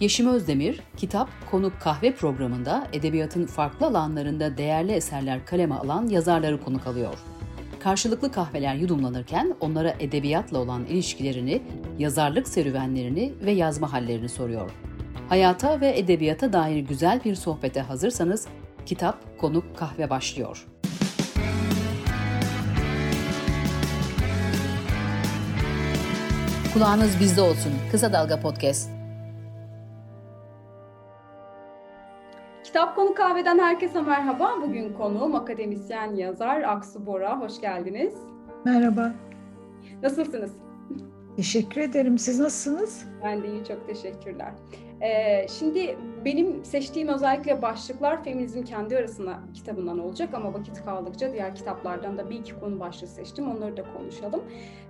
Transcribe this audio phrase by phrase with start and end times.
[0.00, 6.86] Yeşim Özdemir, Kitap Konuk Kahve programında edebiyatın farklı alanlarında değerli eserler kaleme alan yazarları konuk
[6.86, 7.18] alıyor.
[7.80, 11.62] Karşılıklı kahveler yudumlanırken onlara edebiyatla olan ilişkilerini,
[11.98, 14.70] yazarlık serüvenlerini ve yazma hallerini soruyor.
[15.28, 18.46] Hayata ve edebiyata dair güzel bir sohbete hazırsanız
[18.86, 20.66] Kitap Konuk Kahve başlıyor.
[26.74, 27.72] Kulağınız bizde olsun.
[27.90, 28.96] Kısa Dalga Podcast.
[32.76, 34.54] Kitap Konu Kahve'den herkese merhaba.
[34.62, 37.40] Bugün konuğum akademisyen yazar Aksu Bora.
[37.40, 38.14] Hoş geldiniz.
[38.64, 39.12] Merhaba.
[40.02, 40.52] Nasılsınız?
[41.36, 42.18] Teşekkür ederim.
[42.18, 43.04] Siz nasılsınız?
[43.24, 44.52] Ben de iyi, çok teşekkürler.
[45.02, 51.54] Ee, şimdi benim seçtiğim özellikle başlıklar Feminizm Kendi Arasına kitabından olacak ama vakit kaldıkça diğer
[51.54, 53.50] kitaplardan da bir iki konu başlığı seçtim.
[53.50, 54.42] Onları da konuşalım.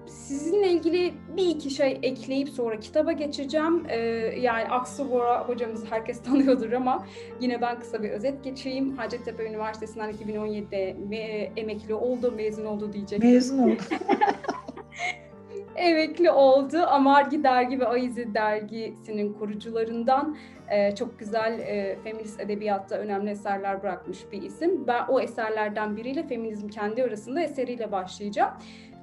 [0.07, 3.87] Sizinle ilgili bir iki şey ekleyip sonra kitaba geçeceğim.
[3.89, 3.97] Ee,
[4.41, 7.07] yani Aksu Bora hocamızı herkes tanıyordur ama
[7.41, 8.97] yine ben kısa bir özet geçeyim.
[8.97, 13.23] Hacettepe Üniversitesi'nden 2017'de me- emekli oldu, mezun oldu diyecek.
[13.23, 13.83] Mezun oldu.
[15.77, 16.79] emekli oldu.
[16.87, 20.37] Amargi Dergi ve Aizi Dergisi'nin kurucularından
[20.71, 24.87] e, çok güzel e, feminist edebiyatta önemli eserler bırakmış bir isim.
[24.87, 28.51] Ben o eserlerden biriyle Feminizm Kendi Arasında eseriyle başlayacağım.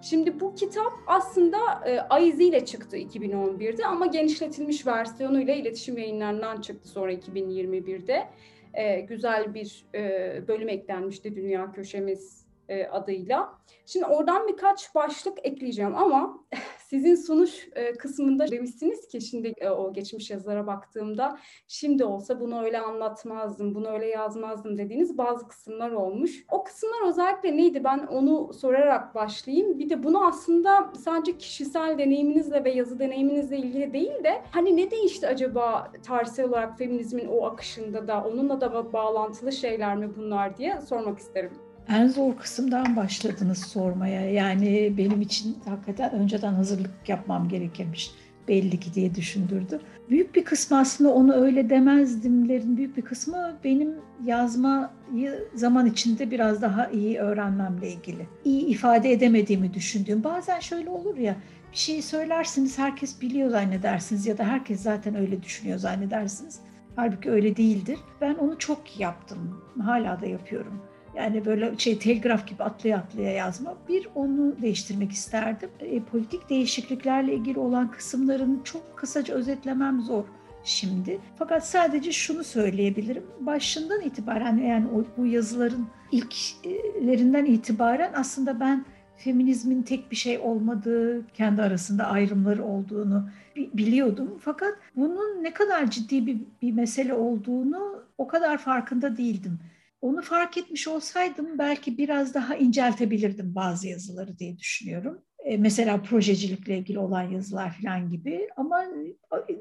[0.01, 6.87] Şimdi bu kitap aslında e, Aizi ile çıktı 2011'de ama genişletilmiş versiyonuyla iletişim yayınlarından çıktı
[6.87, 8.27] sonra 2021'de.
[8.73, 13.53] E, güzel bir e, bölüm eklenmişti Dünya Köşemiz e, adıyla.
[13.85, 16.39] Şimdi oradan birkaç başlık ekleyeceğim ama
[16.77, 22.63] sizin sunuş e, kısmında demişsiniz ki şimdi e, o geçmiş yazılara baktığımda şimdi olsa bunu
[22.63, 26.45] öyle anlatmazdım, bunu öyle yazmazdım dediğiniz bazı kısımlar olmuş.
[26.51, 27.83] O kısımlar özellikle neydi?
[27.83, 29.79] Ben onu sorarak başlayayım.
[29.79, 34.91] Bir de bunu aslında sadece kişisel deneyiminizle ve yazı deneyiminizle ilgili değil de hani ne
[34.91, 40.81] değişti acaba tarihsel olarak feminizmin o akışında da onunla da bağlantılı şeyler mi bunlar diye
[40.81, 41.51] sormak isterim.
[41.89, 44.31] En zor kısımdan başladınız sormaya.
[44.31, 48.11] Yani benim için hakikaten önceden hazırlık yapmam gerekirmiş
[48.47, 49.79] belli ki diye düşündürdü.
[50.09, 53.95] Büyük bir kısmı aslında onu öyle demezdimlerin büyük bir kısmı benim
[54.25, 58.27] yazmayı zaman içinde biraz daha iyi öğrenmemle ilgili.
[58.45, 60.23] İyi ifade edemediğimi düşündüğüm.
[60.23, 61.35] Bazen şöyle olur ya
[61.71, 66.59] bir şeyi söylersiniz herkes biliyor zannedersiniz ya da herkes zaten öyle düşünüyor zannedersiniz.
[66.95, 67.99] Halbuki öyle değildir.
[68.21, 69.61] Ben onu çok yaptım.
[69.81, 73.73] Hala da yapıyorum yani böyle şey telgraf gibi atlaya atlaya yazma.
[73.89, 75.69] Bir onu değiştirmek isterdim.
[75.79, 80.23] E, politik değişikliklerle ilgili olan kısımlarını çok kısaca özetlemem zor
[80.63, 81.19] şimdi.
[81.35, 83.23] Fakat sadece şunu söyleyebilirim.
[83.39, 88.85] Başından itibaren yani o, bu yazıların ilklerinden itibaren aslında ben
[89.17, 94.39] feminizmin tek bir şey olmadığı, kendi arasında ayrımları olduğunu biliyordum.
[94.41, 99.59] Fakat bunun ne kadar ciddi bir, bir mesele olduğunu o kadar farkında değildim.
[100.03, 105.21] Onu fark etmiş olsaydım belki biraz daha inceltebilirdim bazı yazıları diye düşünüyorum.
[105.43, 108.49] E, mesela projecilikle ilgili olan yazılar falan gibi.
[108.57, 108.85] Ama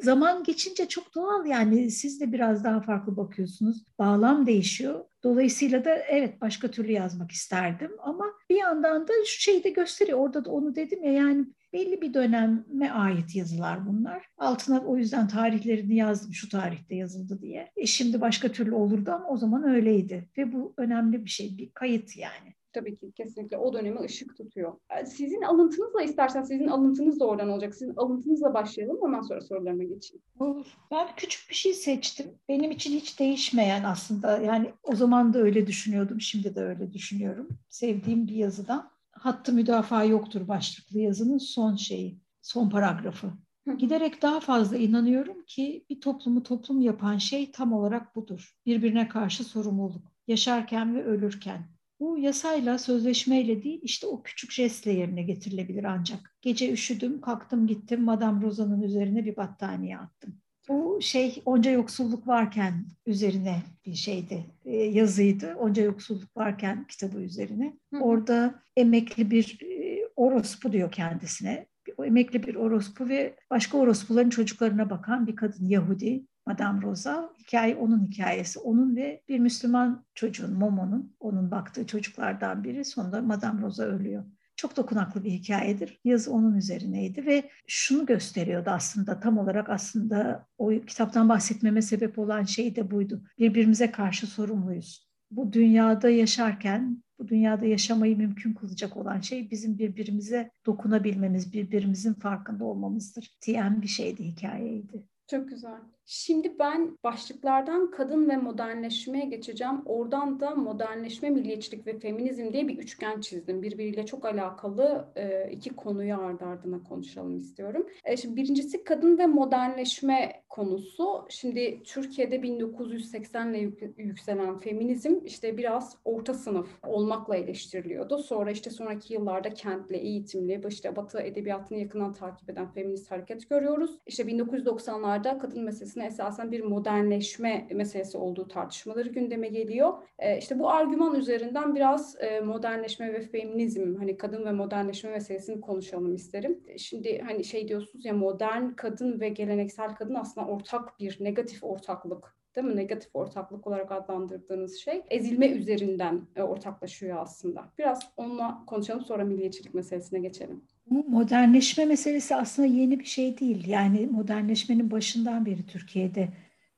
[0.00, 3.84] zaman geçince çok doğal yani siz de biraz daha farklı bakıyorsunuz.
[3.98, 5.04] Bağlam değişiyor.
[5.24, 10.18] Dolayısıyla da evet başka türlü yazmak isterdim ama bir yandan da şu şeyi de gösteriyor.
[10.18, 14.26] Orada da onu dedim ya yani belli bir döneme ait yazılar bunlar.
[14.38, 17.72] Altına o yüzden tarihlerini yazdım şu tarihte yazıldı diye.
[17.76, 20.28] E şimdi başka türlü olurdu ama o zaman öyleydi.
[20.38, 24.72] Ve bu önemli bir şey, bir kayıt yani tabii ki kesinlikle o döneme ışık tutuyor.
[25.00, 27.74] E, sizin alıntınızla istersen sizin alıntınız da oradan olacak.
[27.74, 30.22] Sizin alıntınızla başlayalım ondan sonra sorularıma geçeyim.
[30.38, 30.66] Olur.
[30.90, 32.26] Ben küçük bir şey seçtim.
[32.48, 36.20] Benim için hiç değişmeyen aslında yani o zaman da öyle düşünüyordum.
[36.20, 37.48] Şimdi de öyle düşünüyorum.
[37.68, 38.91] Sevdiğim bir yazıdan.
[39.22, 43.32] Hattı müdafaa yoktur başlıklı yazının son şeyi, son paragrafı.
[43.78, 48.54] Giderek daha fazla inanıyorum ki bir toplumu toplum yapan şey tam olarak budur.
[48.66, 50.12] Birbirine karşı sorumluluk.
[50.28, 51.68] Yaşarken ve ölürken
[52.00, 56.36] bu yasayla, sözleşmeyle değil, işte o küçük jestle yerine getirilebilir ancak.
[56.40, 60.41] Gece üşüdüm, kalktım gittim, Madame Rosa'nın üzerine bir battaniye attım.
[60.68, 65.54] Bu şey onca yoksulluk varken üzerine bir şeydi, e, yazıydı.
[65.54, 67.76] Onca yoksulluk varken kitabı üzerine.
[68.00, 71.66] Orada emekli bir e, orospu diyor kendisine.
[71.96, 76.26] O emekli bir orospu ve başka orospuların çocuklarına bakan bir kadın Yahudi.
[76.46, 77.32] Madame Rosa.
[77.38, 78.58] Hikaye onun hikayesi.
[78.58, 82.84] Onun ve bir Müslüman çocuğun, Momo'nun, onun baktığı çocuklardan biri.
[82.84, 84.24] Sonunda Madame Rosa ölüyor.
[84.62, 86.00] Çok dokunaklı bir hikayedir.
[86.04, 92.44] Yazı onun üzerineydi ve şunu gösteriyordu aslında tam olarak aslında o kitaptan bahsetmeme sebep olan
[92.44, 93.22] şey de buydu.
[93.38, 95.08] Birbirimize karşı sorumluyuz.
[95.30, 102.64] Bu dünyada yaşarken bu dünyada yaşamayı mümkün kılacak olan şey bizim birbirimize dokunabilmemiz, birbirimizin farkında
[102.64, 105.06] olmamızdır diyen bir şeydi, hikayeydi.
[105.30, 105.80] Çok güzel.
[106.04, 109.82] Şimdi ben başlıklardan kadın ve modernleşmeye geçeceğim.
[109.86, 113.62] Oradan da modernleşme, milliyetçilik ve feminizm diye bir üçgen çizdim.
[113.62, 117.86] Birbiriyle çok alakalı e, iki konuyu ardı ardına konuşalım istiyorum.
[118.04, 121.26] E, şimdi birincisi kadın ve modernleşme konusu.
[121.28, 128.18] Şimdi Türkiye'de 1980 ile yükselen feminizm işte biraz orta sınıf olmakla eleştiriliyordu.
[128.18, 133.98] Sonra işte sonraki yıllarda kentli, eğitimli, işte Batı edebiyatını yakından takip eden feminist hareket görüyoruz.
[134.06, 139.92] İşte 1990'larda kadın meselesine esasen bir modernleşme meselesi olduğu tartışmaları gündeme geliyor.
[140.18, 145.60] E, işte bu argüman üzerinden biraz e, modernleşme ve feminizm, hani kadın ve modernleşme meselesini
[145.60, 146.60] konuşalım isterim.
[146.78, 152.36] Şimdi hani şey diyorsunuz ya modern kadın ve geleneksel kadın aslında ortak bir negatif ortaklık
[152.56, 152.76] değil mi?
[152.76, 157.64] Negatif ortaklık olarak adlandırdığınız şey ezilme üzerinden e, ortaklaşıyor aslında.
[157.78, 160.64] Biraz onunla konuşalım sonra milliyetçilik meselesine geçelim.
[160.86, 163.68] Bu modernleşme meselesi aslında yeni bir şey değil.
[163.68, 166.28] Yani modernleşmenin başından beri Türkiye'de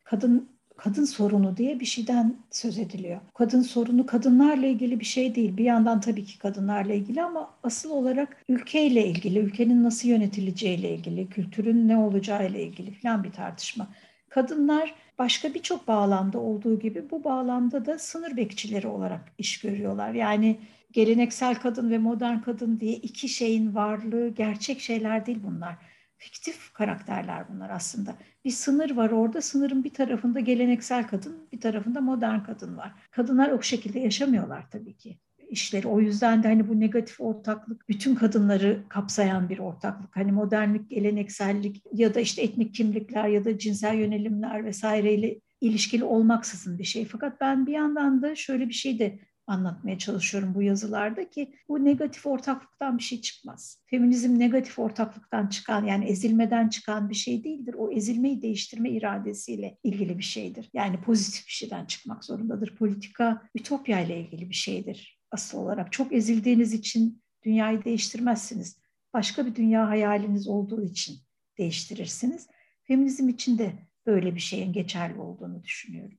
[0.04, 3.20] kadın kadın sorunu diye bir şeyden söz ediliyor.
[3.34, 5.56] Kadın sorunu kadınlarla ilgili bir şey değil.
[5.56, 11.28] Bir yandan tabii ki kadınlarla ilgili ama asıl olarak ülkeyle ilgili, ülkenin nasıl yönetileceğiyle ilgili,
[11.28, 13.88] kültürün ne olacağıyla ilgili falan bir tartışma.
[14.34, 20.14] Kadınlar başka birçok bağlamda olduğu gibi bu bağlamda da sınır bekçileri olarak iş görüyorlar.
[20.14, 20.60] Yani
[20.92, 25.76] geleneksel kadın ve modern kadın diye iki şeyin varlığı gerçek şeyler değil bunlar.
[26.16, 28.14] Fiktif karakterler bunlar aslında.
[28.44, 29.42] Bir sınır var orada.
[29.42, 32.92] Sınırın bir tarafında geleneksel kadın, bir tarafında modern kadın var.
[33.10, 35.18] Kadınlar o şekilde yaşamıyorlar tabii ki
[35.50, 35.88] işleri.
[35.88, 40.16] O yüzden de hani bu negatif ortaklık bütün kadınları kapsayan bir ortaklık.
[40.16, 46.78] Hani modernlik, geleneksellik ya da işte etnik kimlikler ya da cinsel yönelimler vesaireyle ilişkili olmaksızın
[46.78, 47.04] bir şey.
[47.04, 51.84] Fakat ben bir yandan da şöyle bir şey de anlatmaya çalışıyorum bu yazılarda ki bu
[51.84, 53.82] negatif ortaklıktan bir şey çıkmaz.
[53.86, 57.74] Feminizm negatif ortaklıktan çıkan yani ezilmeden çıkan bir şey değildir.
[57.78, 60.70] O ezilmeyi değiştirme iradesiyle ilgili bir şeydir.
[60.74, 62.76] Yani pozitif bir şeyden çıkmak zorundadır.
[62.76, 65.92] Politika ütopya ile ilgili bir şeydir asıl olarak.
[65.92, 68.78] Çok ezildiğiniz için dünyayı değiştirmezsiniz.
[69.14, 71.16] Başka bir dünya hayaliniz olduğu için
[71.58, 72.48] değiştirirsiniz.
[72.82, 73.72] Feminizm için de
[74.06, 76.18] böyle bir şeyin geçerli olduğunu düşünüyorum.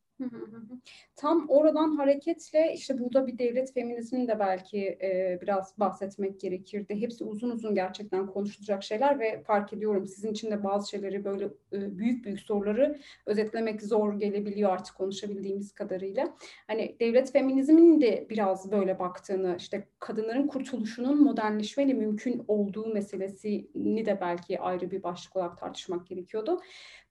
[1.16, 7.02] Tam oradan hareketle işte burada bir devlet feminizmini de belki e, biraz bahsetmek gerekirdi.
[7.02, 11.46] Hepsi uzun uzun gerçekten konuşulacak şeyler ve fark ediyorum sizin için de bazı şeyleri böyle
[11.46, 16.36] e, büyük büyük soruları özetlemek zor gelebiliyor artık konuşabildiğimiz kadarıyla.
[16.68, 24.22] Hani devlet feminizminin de biraz böyle baktığını işte kadınların kurtuluşunun modernleşmeyle mümkün olduğu meselesini de
[24.22, 26.62] belki ayrı bir başlık olarak tartışmak gerekiyordu.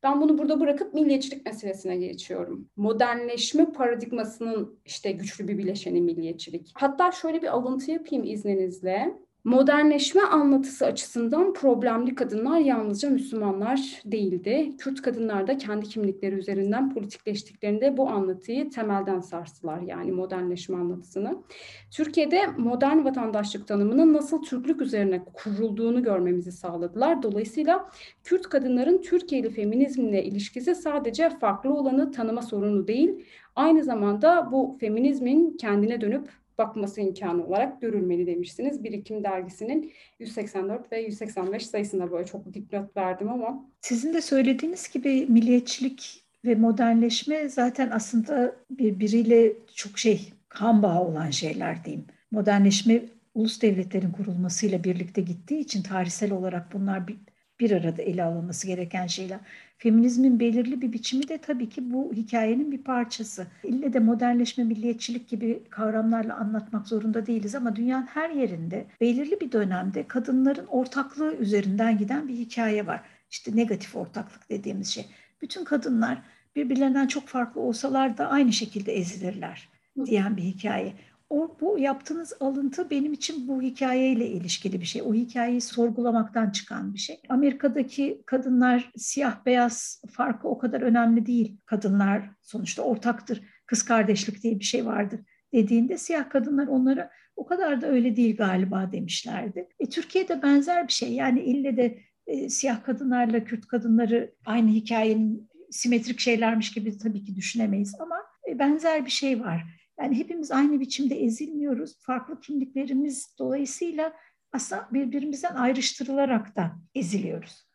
[0.05, 2.69] Ben bunu burada bırakıp milliyetçilik meselesine geçiyorum.
[2.77, 6.73] Modernleşme paradigmasının işte güçlü bir bileşeni milliyetçilik.
[6.75, 9.15] Hatta şöyle bir alıntı yapayım izninizle.
[9.45, 14.73] Modernleşme anlatısı açısından problemli kadınlar yalnızca Müslümanlar değildi.
[14.79, 21.43] Kürt kadınlar da kendi kimlikleri üzerinden politikleştiklerinde bu anlatıyı temelden sarstılar yani modernleşme anlatısını.
[21.91, 27.23] Türkiye'de modern vatandaşlık tanımının nasıl Türklük üzerine kurulduğunu görmemizi sağladılar.
[27.23, 27.91] Dolayısıyla
[28.23, 33.25] Kürt kadınların Türkiye'li feminizmle ilişkisi sadece farklı olanı tanıma sorunu değil,
[33.57, 38.85] aynı zamanda bu feminizmin kendine dönüp bakması imkanı olarak görülmeli demiştiniz.
[38.85, 43.67] Birikim dergisinin 184 ve 185 sayısında böyle çok dipnot verdim ama.
[43.81, 51.31] Sizin de söylediğiniz gibi milliyetçilik ve modernleşme zaten aslında birbiriyle çok şey kan bağı olan
[51.31, 52.07] şeyler diyeyim.
[52.31, 53.03] Modernleşme
[53.35, 57.17] ulus devletlerin kurulmasıyla birlikte gittiği için tarihsel olarak bunlar bir,
[57.61, 59.39] bir arada ele alınması gereken şeyler.
[59.79, 63.47] Feminizmin belirli bir biçimi de tabii ki bu hikayenin bir parçası.
[63.65, 69.53] İlle de modernleşme, milliyetçilik gibi kavramlarla anlatmak zorunda değiliz ama dünyanın her yerinde belirli bir
[69.53, 73.01] dönemde kadınların ortaklığı üzerinden giden bir hikaye var.
[73.31, 75.07] İşte negatif ortaklık dediğimiz şey.
[75.43, 76.23] Bütün kadınlar
[76.57, 79.69] birbirlerinden çok farklı olsalar da aynı şekilde ezilirler
[80.07, 80.93] diyen bir hikaye
[81.35, 85.03] o, bu yaptığınız alıntı benim için bu hikayeyle ilişkili bir şey.
[85.03, 87.21] O hikayeyi sorgulamaktan çıkan bir şey.
[87.29, 91.57] Amerika'daki kadınlar siyah beyaz farkı o kadar önemli değil.
[91.67, 93.43] Kadınlar sonuçta ortaktır.
[93.67, 95.21] Kız kardeşlik diye bir şey vardır
[95.55, 99.69] dediğinde siyah kadınlar onlara o kadar da öyle değil galiba demişlerdi.
[99.81, 101.13] E, Türkiye'de benzer bir şey.
[101.13, 107.37] Yani ille de e, siyah kadınlarla Kürt kadınları aynı hikayenin simetrik şeylermiş gibi tabii ki
[107.37, 108.17] düşünemeyiz ama
[108.49, 109.65] e, benzer bir şey var.
[110.01, 111.99] Yani hepimiz aynı biçimde ezilmiyoruz.
[112.01, 114.13] Farklı kimliklerimiz dolayısıyla
[114.53, 117.69] aslında birbirimizden ayrıştırılarak da eziliyoruz.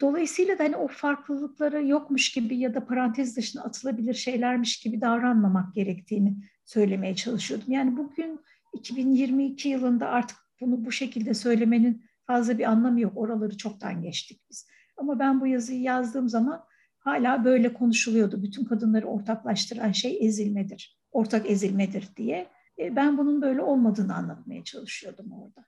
[0.00, 5.74] Dolayısıyla da hani o farklılıkları yokmuş gibi ya da parantez dışına atılabilir şeylermiş gibi davranmamak
[5.74, 7.72] gerektiğini söylemeye çalışıyordum.
[7.72, 8.40] Yani bugün
[8.74, 13.12] 2022 yılında artık bunu bu şekilde söylemenin fazla bir anlamı yok.
[13.16, 14.68] Oraları çoktan geçtik biz.
[14.96, 16.64] Ama ben bu yazıyı yazdığım zaman
[17.04, 18.42] hala böyle konuşuluyordu.
[18.42, 22.46] Bütün kadınları ortaklaştıran şey ezilmedir, ortak ezilmedir diye.
[22.78, 25.64] E, ben bunun böyle olmadığını anlatmaya çalışıyordum orada.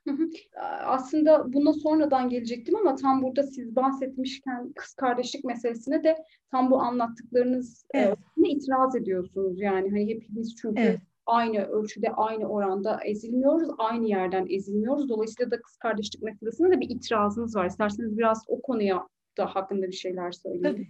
[0.85, 6.15] Aslında buna sonradan gelecektim ama tam burada siz bahsetmişken kız kardeşlik meselesine de
[6.51, 8.17] tam bu anlattıklarınız e, evet.
[8.45, 9.61] e, itiraz ediyorsunuz.
[9.61, 10.99] Yani hani hepimiz çünkü evet.
[11.25, 15.09] aynı ölçüde aynı oranda ezilmiyoruz, aynı yerden ezilmiyoruz.
[15.09, 17.65] Dolayısıyla da kız kardeşlik meselesine de bir itirazınız var.
[17.65, 20.63] İsterseniz biraz o konuya da hakkında bir şeyler söyleyin.
[20.63, 20.87] Tabii.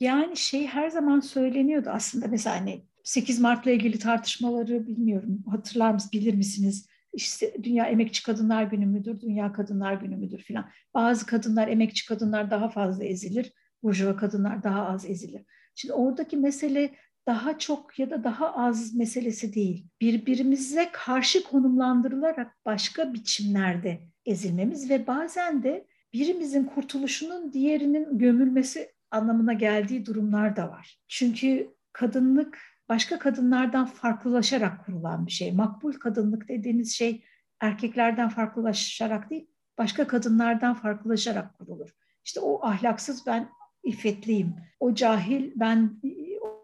[0.00, 6.12] Yani şey her zaman söyleniyordu aslında mesela hani 8 Mart'la ilgili tartışmaları bilmiyorum hatırlar mısınız
[6.12, 6.88] bilir misiniz?
[7.12, 10.70] İşte Dünya Emekçi Kadınlar Günü müdür, Dünya Kadınlar Günü müdür filan.
[10.94, 13.52] Bazı kadınlar, emekçi kadınlar daha fazla ezilir,
[13.82, 15.42] burjuva kadınlar daha az ezilir.
[15.74, 16.94] Şimdi oradaki mesele
[17.26, 19.86] daha çok ya da daha az meselesi değil.
[20.00, 30.06] Birbirimize karşı konumlandırılarak başka biçimlerde ezilmemiz ve bazen de birimizin kurtuluşunun diğerinin gömülmesi anlamına geldiği
[30.06, 30.98] durumlar da var.
[31.08, 35.52] Çünkü kadınlık başka kadınlardan farklılaşarak kurulan bir şey.
[35.52, 37.24] Makbul kadınlık dediğiniz şey
[37.60, 39.46] erkeklerden farklılaşarak değil,
[39.78, 41.90] başka kadınlardan farklılaşarak kurulur.
[42.24, 43.48] İşte o ahlaksız ben
[43.84, 46.00] iffetliyim, o cahil ben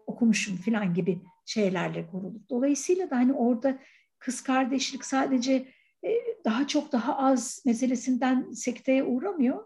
[0.07, 2.41] okumuşum falan gibi şeylerle kurulur.
[2.49, 3.79] Dolayısıyla da hani orada
[4.19, 5.67] kız kardeşlik sadece
[6.45, 9.65] daha çok daha az meselesinden sekteye uğramıyor.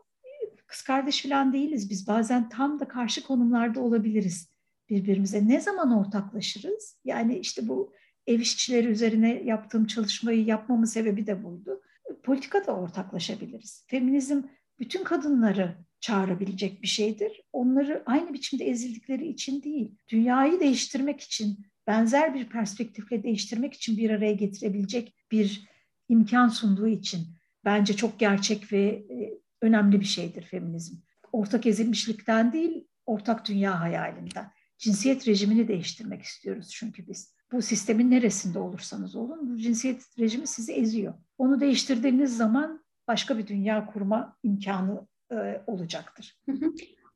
[0.67, 2.07] Kız kardeş falan değiliz biz.
[2.07, 4.49] Bazen tam da karşı konumlarda olabiliriz
[4.89, 5.47] birbirimize.
[5.47, 6.99] Ne zaman ortaklaşırız?
[7.05, 7.93] Yani işte bu
[8.27, 11.81] ev işçileri üzerine yaptığım çalışmayı yapmamın sebebi de buydu.
[12.23, 13.85] Politika da ortaklaşabiliriz.
[13.87, 14.41] Feminizm
[14.79, 17.41] bütün kadınları çağırabilecek bir şeydir.
[17.53, 24.09] Onları aynı biçimde ezildikleri için değil, dünyayı değiştirmek için, benzer bir perspektifle değiştirmek için bir
[24.09, 25.69] araya getirebilecek bir
[26.09, 27.27] imkan sunduğu için
[27.65, 30.95] bence çok gerçek ve e, önemli bir şeydir feminizm.
[31.31, 37.35] Ortak ezilmişlikten değil, ortak dünya hayalinden cinsiyet rejimini değiştirmek istiyoruz çünkü biz.
[37.51, 41.13] Bu sistemin neresinde olursanız olun bu cinsiyet rejimi sizi eziyor.
[41.37, 46.39] Onu değiştirdiğiniz zaman başka bir dünya kurma imkanı e, olacaktır.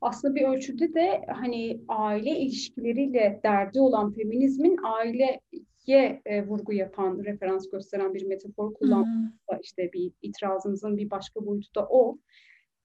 [0.00, 4.76] Aslında bir ölçüde de hani aile ilişkileriyle derdi olan feminizmin
[5.88, 11.74] aileye e, vurgu yapan, referans gösteren bir metafor kullanmak işte bir itirazımızın bir başka boyutu
[11.74, 12.18] da o.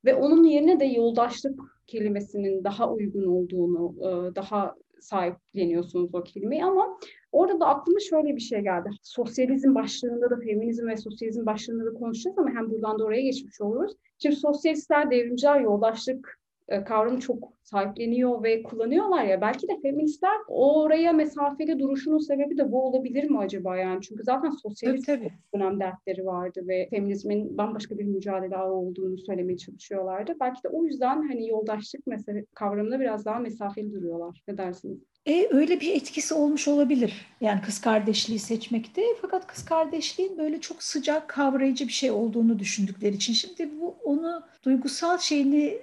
[0.06, 6.98] Ve onun yerine de yoldaşlık kelimesinin daha uygun olduğunu, e, daha sahipleniyorsunuz o kelimeyi ama
[7.32, 8.90] orada da aklıma şöyle bir şey geldi.
[9.02, 13.62] Sosyalizm başlığında da feminizm ve sosyalizm başlığında da konuşacağız ama hem buradan da oraya geçmiş
[13.62, 13.94] oluruz.
[14.20, 21.80] Şimdi sosyalistler, devrimciler yoldaşlık kavramı çok sahipleniyor ve kullanıyorlar ya belki de feministler oraya mesafeli
[21.80, 25.34] duruşunun sebebi de bu olabilir mi acaba yani çünkü zaten sosyalist tabii, tabii.
[25.56, 30.34] dönem dertleri vardı ve feminizmin bambaşka bir mücadele olduğunu söylemeye çalışıyorlardı.
[30.40, 34.44] Belki de o yüzden hani yoldaşlık mesele kavramına biraz daha mesafeli duruyorlar.
[34.48, 35.00] Ne dersiniz?
[35.26, 37.26] E, öyle bir etkisi olmuş olabilir.
[37.42, 39.02] Yani kız kardeşliği seçmekte.
[39.22, 43.34] Fakat kız kardeşliğin böyle çok sıcak kavrayıcı bir şey olduğunu düşündükleri için.
[43.34, 45.78] Şimdi bu onu duygusal şeyini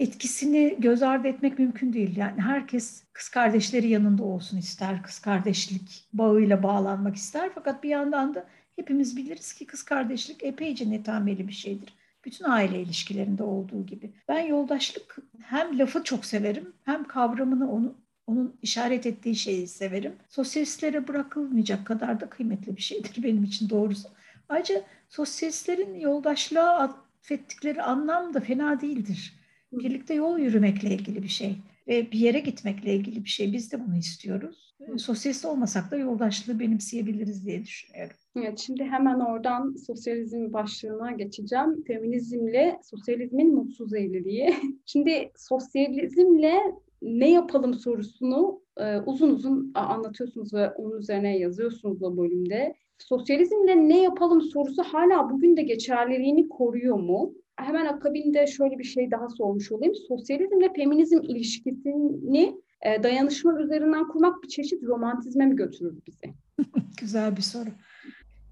[0.00, 2.16] etkisini göz ardı etmek mümkün değil.
[2.16, 7.50] Yani herkes kız kardeşleri yanında olsun ister, kız kardeşlik bağıyla bağlanmak ister.
[7.54, 11.94] Fakat bir yandan da hepimiz biliriz ki kız kardeşlik epeyce netameli bir şeydir.
[12.24, 14.12] Bütün aile ilişkilerinde olduğu gibi.
[14.28, 17.94] Ben yoldaşlık hem lafı çok severim hem kavramını onu
[18.26, 20.16] onun işaret ettiği şeyi severim.
[20.28, 24.08] Sosyalistlere bırakılmayacak kadar da kıymetli bir şeydir benim için doğrusu.
[24.48, 29.37] Ayrıca sosyalistlerin yoldaşlığa affettikleri anlam da fena değildir
[29.72, 31.56] birlikte yol yürümekle ilgili bir şey
[31.88, 33.52] ve bir yere gitmekle ilgili bir şey.
[33.52, 34.74] Biz de bunu istiyoruz.
[34.96, 38.16] Sosyalist olmasak da yoldaşlığı benimseyebiliriz diye düşünüyorum.
[38.36, 41.84] Evet, şimdi hemen oradan sosyalizm başlığına geçeceğim.
[41.86, 44.54] Feminizmle sosyalizmin mutsuz evliliği.
[44.86, 46.58] Şimdi sosyalizmle
[47.02, 52.74] ne yapalım sorusunu e, uzun uzun anlatıyorsunuz ve onun üzerine yazıyorsunuz o bölümde.
[52.98, 57.34] Sosyalizmle ne yapalım sorusu hala bugün de geçerliliğini koruyor mu?
[57.58, 59.94] Hemen akabinde şöyle bir şey daha sormuş olayım.
[60.08, 66.34] Sosyalizmle feminizm ilişkisini e, dayanışma üzerinden kurmak bir çeşit romantizme mi götürür bizi?
[67.00, 67.70] Güzel bir soru.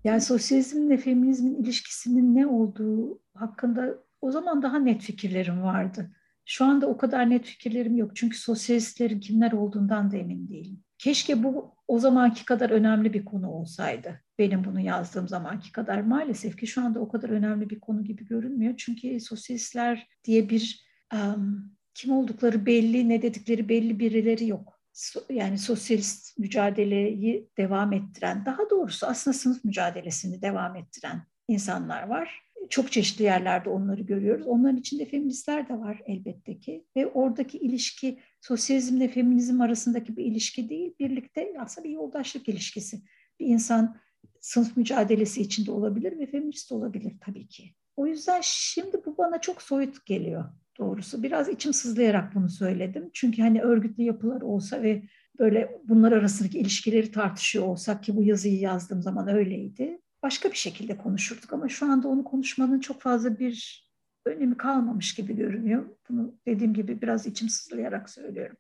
[0.04, 6.10] Yani sosyalizmle feminizmin ilişkisinin ne olduğu hakkında o zaman daha net fikirlerim vardı.
[6.44, 8.16] Şu anda o kadar net fikirlerim yok.
[8.16, 10.84] Çünkü sosyalistlerin kimler olduğundan da emin değilim.
[10.99, 14.21] Keşke bu o zamanki kadar önemli bir konu olsaydı.
[14.38, 18.26] Benim bunu yazdığım zamanki kadar maalesef ki şu anda o kadar önemli bir konu gibi
[18.26, 18.75] görünmüyor.
[18.76, 24.81] Çünkü sosyalistler diye bir um, kim oldukları belli, ne dedikleri belli birileri yok.
[24.93, 32.43] So, yani sosyalist mücadeleyi devam ettiren, daha doğrusu aslında sınıf mücadelesini devam ettiren insanlar var.
[32.71, 34.47] çok çeşitli yerlerde onları görüyoruz.
[34.47, 36.85] Onların içinde feministler de var elbette ki.
[36.97, 43.03] Ve oradaki ilişki sosyalizmle feminizm arasındaki bir ilişki değil, birlikte aslında bir yoldaşlık ilişkisi.
[43.41, 43.97] Bir insan
[44.41, 47.75] sınıf mücadelesi içinde olabilir ve feminist olabilir tabii ki.
[47.97, 50.45] O yüzden şimdi bu bana çok soyut geliyor
[50.79, 51.23] doğrusu.
[51.23, 53.11] Biraz içim sızlayarak bunu söyledim.
[53.12, 55.03] Çünkü hani örgütlü yapılar olsa ve
[55.38, 60.00] böyle bunlar arasındaki ilişkileri tartışıyor olsak ki bu yazıyı yazdığım zaman öyleydi.
[60.23, 63.86] Başka bir şekilde konuşurduk ama şu anda onu konuşmanın çok fazla bir
[64.26, 65.87] önemi kalmamış gibi görünüyor.
[66.11, 68.56] Bunu dediğim gibi biraz içim sızlayarak söylüyorum.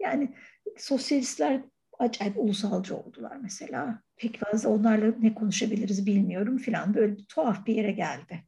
[0.00, 0.34] Yani
[0.76, 1.60] sosyalistler
[1.98, 4.02] acayip ulusalcı oldular mesela.
[4.16, 8.44] Pek fazla onlarla ne konuşabiliriz bilmiyorum filan böyle tuhaf bir yere geldi.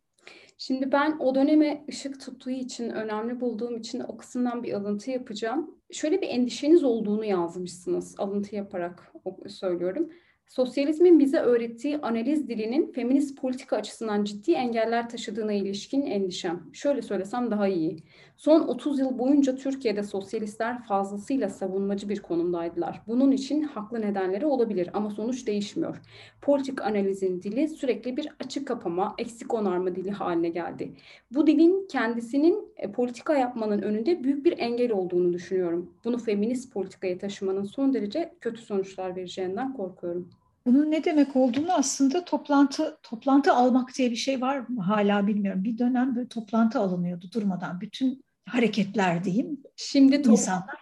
[0.58, 5.78] Şimdi ben o döneme ışık tuttuğu için, önemli bulduğum için o kısımdan bir alıntı yapacağım.
[5.92, 9.12] Şöyle bir endişeniz olduğunu yazmışsınız, alıntı yaparak
[9.48, 10.08] söylüyorum.
[10.52, 16.62] Sosyalizmin bize öğrettiği analiz dilinin feminist politika açısından ciddi engeller taşıdığına ilişkin endişem.
[16.72, 17.96] Şöyle söylesem daha iyi.
[18.36, 23.02] Son 30 yıl boyunca Türkiye'de sosyalistler fazlasıyla savunmacı bir konumdaydılar.
[23.06, 26.00] Bunun için haklı nedenleri olabilir ama sonuç değişmiyor.
[26.42, 30.92] Politik analizin dili sürekli bir açık kapama, eksik onarma dili haline geldi.
[31.30, 35.94] Bu dilin kendisinin e, politika yapmanın önünde büyük bir engel olduğunu düşünüyorum.
[36.04, 40.41] Bunu feminist politikaya taşımanın son derece kötü sonuçlar vereceğinden korkuyorum.
[40.66, 45.64] Bunun ne demek olduğunu aslında toplantı toplantı almak diye bir şey var mı hala bilmiyorum.
[45.64, 47.80] Bir dönem böyle toplantı alınıyordu durmadan.
[47.80, 49.60] Bütün hareketler diyeyim.
[49.76, 50.22] Şimdi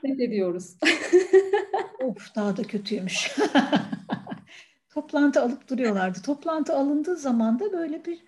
[0.04, 0.76] ne ediyoruz?
[2.04, 3.36] of daha da kötüymüş.
[4.90, 6.22] toplantı alıp duruyorlardı.
[6.22, 8.18] Toplantı alındığı zaman da böyle bir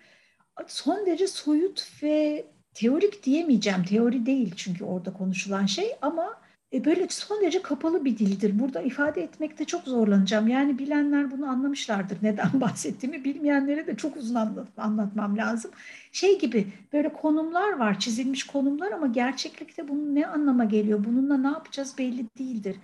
[0.67, 3.83] son derece soyut ve teorik diyemeyeceğim.
[3.83, 6.42] Teori değil çünkü orada konuşulan şey ama
[6.73, 8.59] e, böyle son derece kapalı bir dildir.
[8.59, 10.47] Burada ifade etmekte çok zorlanacağım.
[10.47, 13.23] Yani bilenler bunu anlamışlardır neden bahsettiğimi.
[13.23, 15.71] Bilmeyenlere de çok uzun anlat, anlatmam lazım.
[16.11, 21.47] Şey gibi böyle konumlar var, çizilmiş konumlar ama gerçeklikte bunun ne anlama geliyor, bununla ne
[21.47, 22.75] yapacağız belli değildir.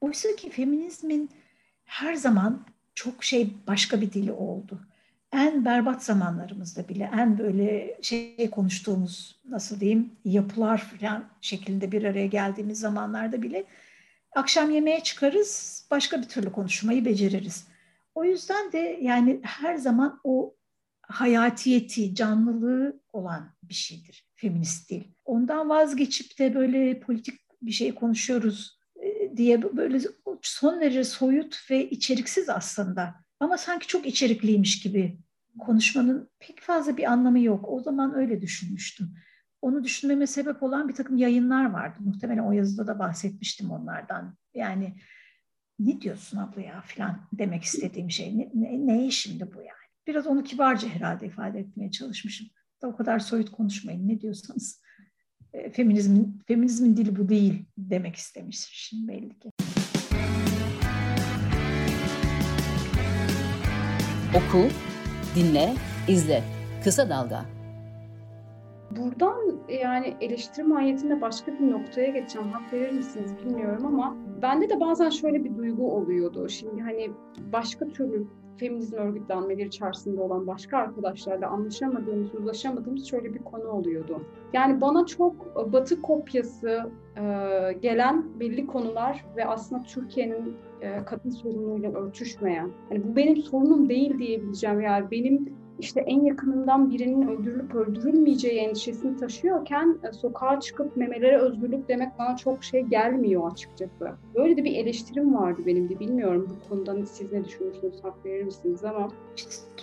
[0.00, 1.30] Oysa ki feminizmin
[1.84, 2.60] her zaman
[2.94, 4.80] çok şey başka bir dili oldu
[5.32, 12.26] en berbat zamanlarımızda bile en böyle şey konuştuğumuz nasıl diyeyim yapılar falan şeklinde bir araya
[12.26, 13.64] geldiğimiz zamanlarda bile
[14.36, 17.68] akşam yemeğe çıkarız başka bir türlü konuşmayı beceririz.
[18.14, 20.54] O yüzden de yani her zaman o
[21.02, 25.04] hayatiyeti, canlılığı olan bir şeydir feminist dil.
[25.24, 30.00] Ondan vazgeçip de böyle politik bir şey konuşuyoruz e, diye böyle
[30.42, 35.18] son derece soyut ve içeriksiz aslında ama sanki çok içerikliymiş gibi
[35.58, 37.68] konuşmanın pek fazla bir anlamı yok.
[37.68, 39.14] O zaman öyle düşünmüştüm.
[39.62, 41.98] Onu düşünmeme sebep olan bir takım yayınlar vardı.
[42.00, 44.36] Muhtemelen o yazıda da bahsetmiştim onlardan.
[44.54, 44.94] Yani
[45.78, 48.38] ne diyorsun abla ya falan demek istediğim şey.
[48.38, 49.88] Ne, ne, neye şimdi bu yani?
[50.06, 52.48] Biraz onu kibarca herhalde ifade etmeye çalışmışım.
[52.82, 54.82] Da o kadar soyut konuşmayın ne diyorsanız.
[55.52, 59.50] E, feminizmin, feminizmin dili bu değil demek istemişim belli ki.
[64.28, 64.58] Oku,
[65.36, 65.74] dinle,
[66.08, 66.42] izle.
[66.84, 67.44] Kısa Dalga.
[68.90, 72.48] Buradan yani eleştiri mahiyetinde başka bir noktaya geçeceğim.
[72.48, 76.48] Hak verir misiniz bilmiyorum ama bende de bazen şöyle bir duygu oluyordu.
[76.48, 77.10] Şimdi hani
[77.52, 84.22] başka türlü feminizm örgütlenmeleri içerisinde olan başka arkadaşlarla anlaşamadığımız, uzlaşamadığımız şöyle bir konu oluyordu.
[84.52, 86.90] Yani bana çok batı kopyası
[87.82, 94.18] gelen belli konular ve aslında Türkiye'nin e, kadın sorunuyla örtüşmeyen, hani bu benim sorunum değil
[94.18, 101.38] diyebileceğim yani benim işte en yakınından birinin öldürülüp öldürülmeyeceği endişesini taşıyorken e, sokağa çıkıp memelere
[101.38, 104.10] özgürlük demek bana çok şey gelmiyor açıkçası.
[104.34, 106.00] Böyle de bir eleştirim vardı benim de.
[106.00, 109.08] Bilmiyorum bu konuda siz ne düşünürsünüz, hak verir misiniz ama.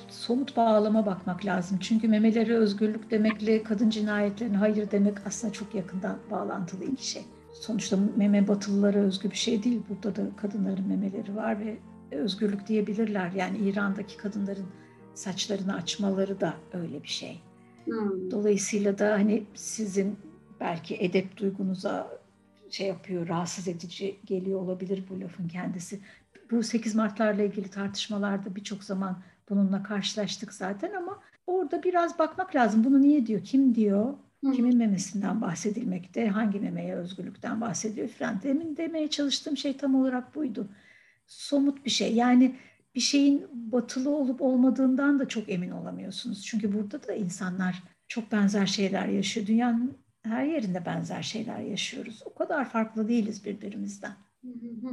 [0.10, 1.78] Somut bağlama bakmak lazım.
[1.82, 7.24] Çünkü memelere özgürlük demekle kadın cinayetlerine hayır demek aslında çok yakından bağlantılı iki şey.
[7.62, 9.82] Sonuçta meme batılılara özgü bir şey değil.
[9.90, 11.78] Burada da kadınların memeleri var ve
[12.12, 13.32] özgürlük diyebilirler.
[13.32, 14.66] Yani İran'daki kadınların
[15.14, 17.42] saçlarını açmaları da öyle bir şey.
[17.86, 18.32] Hmm.
[18.32, 20.18] Dolayısıyla da hani sizin
[20.60, 22.20] belki edep duygunuza
[22.70, 26.00] şey yapıyor, rahatsız edici geliyor olabilir bu lafın kendisi.
[26.52, 29.18] Bu 8 Mart'larla ilgili tartışmalarda birçok zaman
[29.50, 32.84] bununla karşılaştık zaten ama orada biraz bakmak lazım.
[32.84, 34.14] Bunu niye diyor, kim diyor,
[34.54, 38.42] kimin memesinden bahsedilmekte, hangi memeye özgürlükten bahsediyor falan.
[38.44, 40.68] Demin demeye çalıştığım şey tam olarak buydu.
[41.28, 42.16] Somut bir şey.
[42.16, 42.56] Yani
[42.96, 46.46] bir şeyin batılı olup olmadığından da çok emin olamıyorsunuz.
[46.46, 49.48] Çünkü burada da insanlar çok benzer şeyler yaşıyor.
[49.48, 52.24] Dünyanın her yerinde benzer şeyler yaşıyoruz.
[52.26, 54.14] O kadar farklı değiliz birbirimizden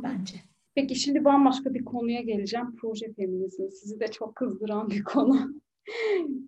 [0.02, 0.36] bence.
[0.74, 2.76] Peki şimdi bambaşka bir konuya geleceğim.
[2.76, 3.72] Proje feminizmi.
[3.72, 5.54] Sizi de çok kızdıran bir konu.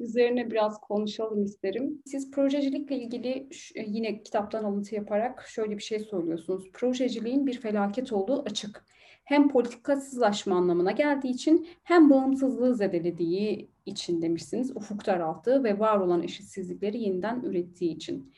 [0.01, 2.03] Üzerine biraz konuşalım isterim.
[2.07, 3.49] Siz projecilikle ilgili
[3.87, 6.71] yine kitaptan alıntı yaparak şöyle bir şey söylüyorsunuz.
[6.73, 8.85] Projeciliğin bir felaket olduğu açık.
[9.25, 14.77] Hem politikasızlaşma anlamına geldiği için hem bağımsızlığı zedelediği için demişsiniz.
[14.77, 18.33] Ufuk daralttığı ve var olan eşitsizlikleri yeniden ürettiği için.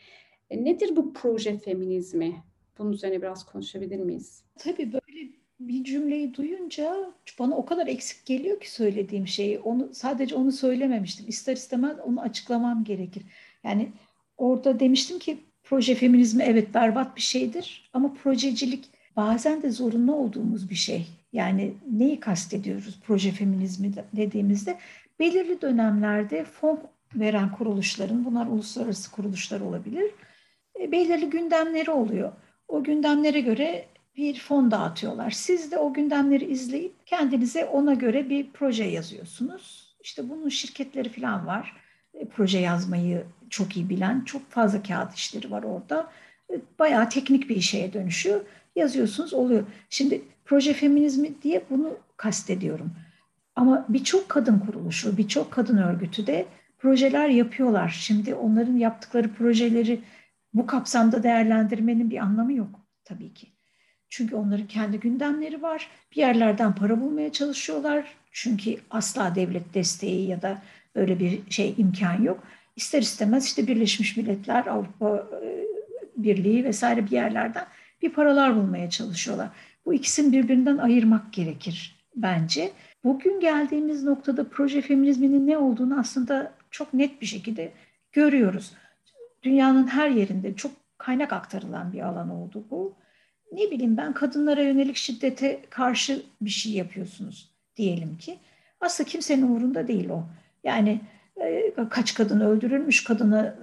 [0.50, 2.37] E, nedir bu proje feminizmi?
[2.78, 4.44] Bunun üzerine biraz konuşabilir miyiz?
[4.59, 5.30] Tabii böyle
[5.61, 6.97] bir cümleyi duyunca
[7.38, 9.59] bana o kadar eksik geliyor ki söylediğim şeyi.
[9.59, 11.29] Onu sadece onu söylememiştim.
[11.29, 13.23] İster istemez onu açıklamam gerekir.
[13.64, 13.88] Yani
[14.37, 18.85] orada demiştim ki proje feminizmi evet berbat bir şeydir ama projecilik
[19.16, 21.07] bazen de zorunlu olduğumuz bir şey.
[21.33, 24.79] Yani neyi kastediyoruz proje feminizmi dediğimizde
[25.19, 26.81] belirli dönemlerde fon
[27.14, 30.11] veren kuruluşların, bunlar uluslararası kuruluşlar olabilir,
[30.81, 32.33] e, belirli gündemleri oluyor.
[32.69, 35.31] O gündemlere göre bir fon dağıtıyorlar.
[35.31, 39.96] Siz de o gündemleri izleyip kendinize ona göre bir proje yazıyorsunuz.
[40.00, 41.76] İşte bunun şirketleri falan var.
[42.14, 46.11] E, proje yazmayı çok iyi bilen, çok fazla kağıt işleri var orada.
[46.50, 48.40] E, bayağı teknik bir işe dönüşüyor.
[48.76, 49.66] Yazıyorsunuz oluyor.
[49.90, 52.92] Şimdi proje feminizmi diye bunu kastediyorum.
[53.57, 56.46] Ama birçok kadın kuruluşu, birçok kadın örgütü de
[56.79, 57.88] projeler yapıyorlar.
[58.00, 60.00] Şimdi onların yaptıkları projeleri
[60.55, 63.56] bu kapsamda değerlendirmenin bir anlamı yok tabii ki.
[64.16, 65.88] Çünkü onların kendi gündemleri var.
[66.12, 68.05] Bir yerlerden para bulmaya çalışıyorlar.
[68.33, 70.62] Çünkü asla devlet desteği ya da
[70.94, 72.42] böyle bir şey imkan yok.
[72.76, 75.64] İster istemez işte Birleşmiş Milletler, Avrupa e,
[76.16, 77.66] Birliği vesaire bir yerlerden
[78.02, 79.48] bir paralar bulmaya çalışıyorlar.
[79.87, 82.72] Bu ikisini birbirinden ayırmak gerekir bence.
[83.05, 87.72] Bugün geldiğimiz noktada proje feminizminin ne olduğunu aslında çok net bir şekilde
[88.12, 88.72] görüyoruz.
[89.42, 93.06] Dünyanın her yerinde çok kaynak aktarılan bir alan oldu bu
[93.52, 98.38] ne bileyim ben kadınlara yönelik şiddete karşı bir şey yapıyorsunuz diyelim ki.
[98.80, 100.24] Aslında kimsenin umurunda değil o.
[100.64, 101.00] Yani
[101.42, 103.56] e, kaç kadın öldürülmüş, kadını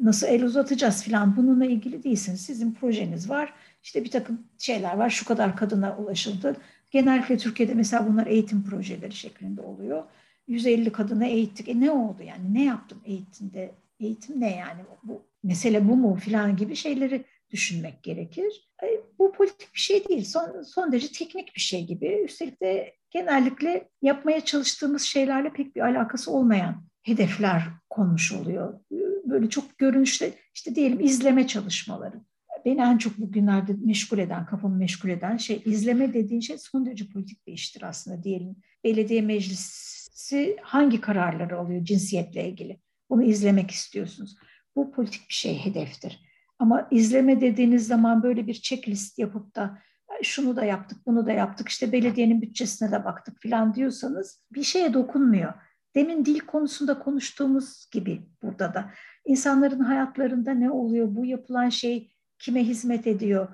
[0.00, 2.40] nasıl el uzatacağız falan bununla ilgili değilsiniz.
[2.40, 3.52] Sizin projeniz var.
[3.82, 5.10] İşte bir takım şeyler var.
[5.10, 6.56] Şu kadar kadına ulaşıldı.
[6.90, 10.04] Genellikle Türkiye'de mesela bunlar eğitim projeleri şeklinde oluyor.
[10.48, 11.68] 150 kadına eğittik.
[11.68, 12.54] E ne oldu yani?
[12.54, 13.74] Ne yaptım eğitimde?
[14.00, 14.80] Eğitim ne yani?
[15.02, 18.70] Bu mesele bu mu falan gibi şeyleri düşünmek gerekir.
[19.18, 20.24] Bu politik bir şey değil.
[20.24, 22.22] Son, son derece teknik bir şey gibi.
[22.24, 28.80] Üstelik de genellikle yapmaya çalıştığımız şeylerle pek bir alakası olmayan hedefler konmuş oluyor.
[29.24, 32.20] Böyle çok görünüşte işte diyelim izleme çalışmaları.
[32.64, 37.08] Beni en çok bugünlerde meşgul eden, kafamı meşgul eden şey izleme dediğin şey son derece
[37.08, 38.56] politik bir iştir aslında diyelim.
[38.84, 42.80] Belediye meclisi hangi kararları alıyor cinsiyetle ilgili?
[43.10, 44.36] Bunu izlemek istiyorsunuz.
[44.76, 46.20] Bu politik bir şey, hedeftir.
[46.58, 49.78] Ama izleme dediğiniz zaman böyle bir checklist yapıp da
[50.22, 54.94] şunu da yaptık, bunu da yaptık, işte belediyenin bütçesine de baktık falan diyorsanız bir şeye
[54.94, 55.52] dokunmuyor.
[55.94, 58.90] Demin dil konusunda konuştuğumuz gibi burada da.
[59.24, 63.48] İnsanların hayatlarında ne oluyor, bu yapılan şey kime hizmet ediyor,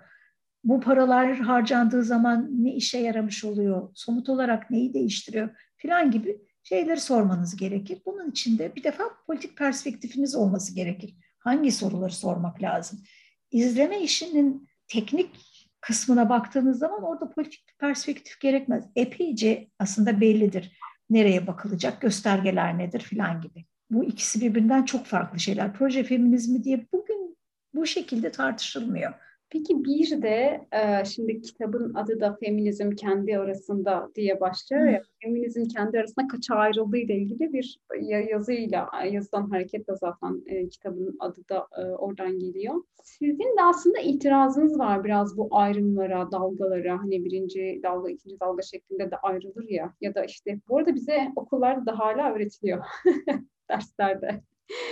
[0.64, 5.50] bu paralar harcandığı zaman ne işe yaramış oluyor, somut olarak neyi değiştiriyor?
[5.76, 7.98] Falan gibi şeyleri sormanız gerekir.
[8.06, 13.00] Bunun için de bir defa politik perspektifiniz olması gerekir hangi soruları sormak lazım?
[13.50, 15.30] İzleme işinin teknik
[15.80, 18.84] kısmına baktığınız zaman orada politik bir perspektif gerekmez.
[18.96, 20.78] Epeyce aslında bellidir.
[21.10, 23.64] Nereye bakılacak, göstergeler nedir filan gibi.
[23.90, 25.74] Bu ikisi birbirinden çok farklı şeyler.
[25.74, 27.36] Proje feminizmi diye bugün
[27.74, 29.12] bu şekilde tartışılmıyor.
[29.52, 35.02] Peki bir de e, şimdi kitabın adı da feminizm kendi arasında diye başlıyor ya.
[35.22, 37.80] Feminizm kendi arasında kaça ayrıldığı ile ilgili bir
[38.30, 42.74] yazıyla yazıdan hareketle zaten e, kitabın adı da e, oradan geliyor.
[43.02, 47.02] Sizin de aslında itirazınız var biraz bu ayrımlara, dalgalara.
[47.02, 49.94] Hani birinci dalga, ikinci dalga şeklinde de ayrılır ya.
[50.00, 52.84] Ya da işte bu arada bize okullarda da hala öğretiliyor
[53.70, 54.42] derslerde.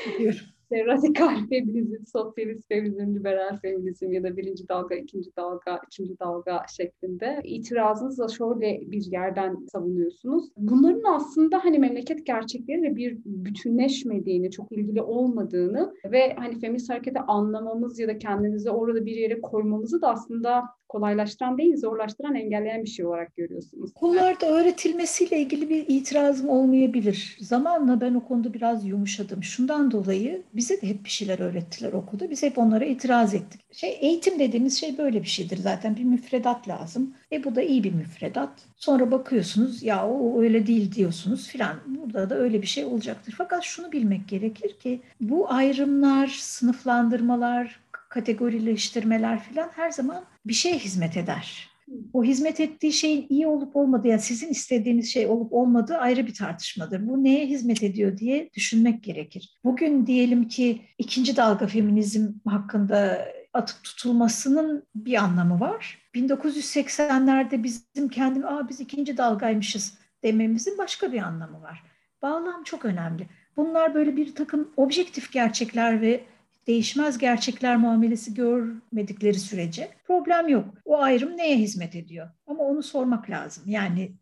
[0.06, 6.18] Biliyorum işte radikal feminizm, sosyalist feminizm, liberal feminizm ya da birinci dalga, ikinci dalga, üçüncü
[6.18, 10.48] dalga şeklinde itirazınızla şöyle bir yerden savunuyorsunuz.
[10.56, 17.98] Bunların aslında hani memleket gerçekleriyle bir bütünleşmediğini, çok ilgili olmadığını ve hani feminist hareketi anlamamız
[17.98, 23.06] ya da kendimizi orada bir yere koymamızı da aslında kolaylaştıran değil, zorlaştıran, engelleyen bir şey
[23.06, 23.90] olarak görüyorsunuz.
[23.94, 27.36] Okullarda öğretilmesiyle ilgili bir itirazım olmayabilir.
[27.40, 29.42] Zamanla ben o konuda biraz yumuşadım.
[29.42, 32.30] Şundan dolayı bize de hep bir şeyler öğrettiler okulda.
[32.30, 33.60] Biz hep onlara itiraz ettik.
[33.72, 35.96] Şey, eğitim dediğimiz şey böyle bir şeydir zaten.
[35.96, 37.14] Bir müfredat lazım.
[37.32, 38.50] E bu da iyi bir müfredat.
[38.76, 41.76] Sonra bakıyorsunuz ya o öyle değil diyorsunuz filan.
[41.86, 43.34] Burada da öyle bir şey olacaktır.
[43.38, 51.16] Fakat şunu bilmek gerekir ki bu ayrımlar, sınıflandırmalar, kategorileştirmeler filan her zaman bir şeye hizmet
[51.16, 51.69] eder.
[52.12, 56.34] O hizmet ettiği şeyin iyi olup olmadığı, yani sizin istediğiniz şey olup olmadığı ayrı bir
[56.34, 57.08] tartışmadır.
[57.08, 59.58] Bu neye hizmet ediyor diye düşünmek gerekir.
[59.64, 65.98] Bugün diyelim ki ikinci dalga feminizm hakkında atıp tutulmasının bir anlamı var.
[66.14, 71.82] 1980'lerde bizim kendim, aa biz ikinci dalgaymışız dememizin başka bir anlamı var.
[72.22, 73.26] Bağlam çok önemli.
[73.56, 76.24] Bunlar böyle bir takım objektif gerçekler ve
[76.70, 80.74] değişmez gerçekler muamelesi görmedikleri sürece problem yok.
[80.84, 82.28] O ayrım neye hizmet ediyor?
[82.46, 83.64] Ama onu sormak lazım.
[83.66, 84.12] Yani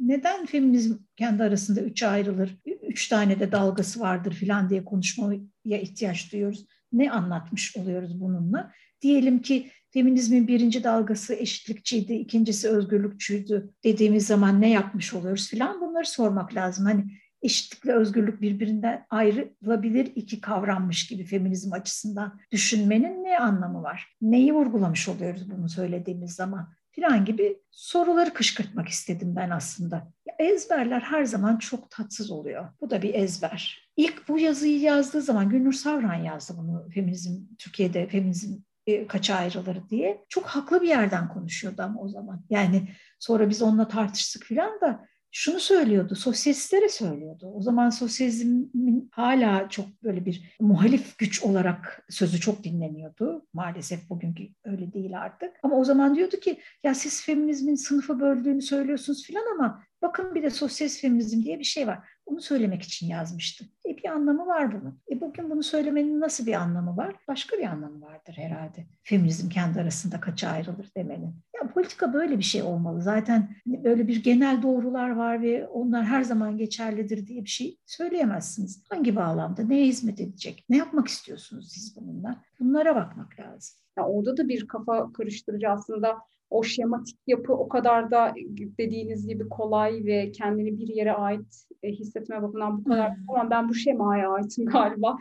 [0.00, 6.32] neden feminizm kendi arasında üçe ayrılır, üç tane de dalgası vardır filan diye konuşmaya ihtiyaç
[6.32, 6.66] duyuyoruz?
[6.92, 8.72] Ne anlatmış oluyoruz bununla?
[9.02, 16.06] Diyelim ki feminizmin birinci dalgası eşitlikçiydi, ikincisi özgürlükçüydü dediğimiz zaman ne yapmış oluyoruz filan bunları
[16.06, 16.84] sormak lazım.
[16.84, 17.04] Hani
[17.42, 24.16] eşitlikle özgürlük birbirinden ayrılabilir iki kavrammış gibi feminizm açısından düşünmenin ne anlamı var?
[24.22, 26.68] Neyi vurgulamış oluyoruz bunu söylediğimiz zaman?
[26.92, 30.12] filan gibi soruları kışkırtmak istedim ben aslında.
[30.38, 32.68] Ezberler her zaman çok tatsız oluyor.
[32.80, 33.90] Bu da bir ezber.
[33.96, 38.54] İlk bu yazıyı yazdığı zaman Gülnur Savran yazdı bunu feminizm Türkiye'de feminizm
[38.86, 40.24] e, kaça ayrılır diye.
[40.28, 42.44] Çok haklı bir yerden konuşuyordu ama o zaman.
[42.50, 47.52] Yani sonra biz onunla tartıştık filan da şunu söylüyordu, sosyalistlere söylüyordu.
[47.54, 53.46] O zaman sosyalizmin hala çok böyle bir muhalif güç olarak sözü çok dinleniyordu.
[53.52, 55.50] Maalesef bugünkü öyle değil artık.
[55.62, 60.42] Ama o zaman diyordu ki ya siz feminizmin sınıfa böldüğünü söylüyorsunuz filan ama bakın bir
[60.42, 61.98] de sosyalist feminizm diye bir şey var.
[62.26, 63.68] Onu söylemek için yazmıştım.
[63.88, 65.00] E bir anlamı var bunun.
[65.10, 67.14] E bugün bunu söylemenin nasıl bir anlamı var?
[67.28, 68.86] Başka bir anlamı vardır herhalde.
[69.02, 71.34] Feminizm kendi arasında kaça ayrılır demenin.
[71.54, 73.02] Ya politika böyle bir şey olmalı.
[73.02, 78.84] Zaten böyle bir genel doğrular var ve onlar her zaman geçerlidir diye bir şey söyleyemezsiniz.
[78.90, 82.44] Hangi bağlamda, neye hizmet edecek, ne yapmak istiyorsunuz siz bununla?
[82.60, 83.78] Bunlara bakmak lazım.
[83.98, 86.18] Ya orada da bir kafa karıştırıcı aslında
[86.52, 88.34] o şematik yapı o kadar da
[88.78, 93.68] dediğiniz gibi kolay ve kendini bir yere ait e, hissetme bakımından bu kadar tamam ben
[93.68, 95.16] bu şemaya aitim galiba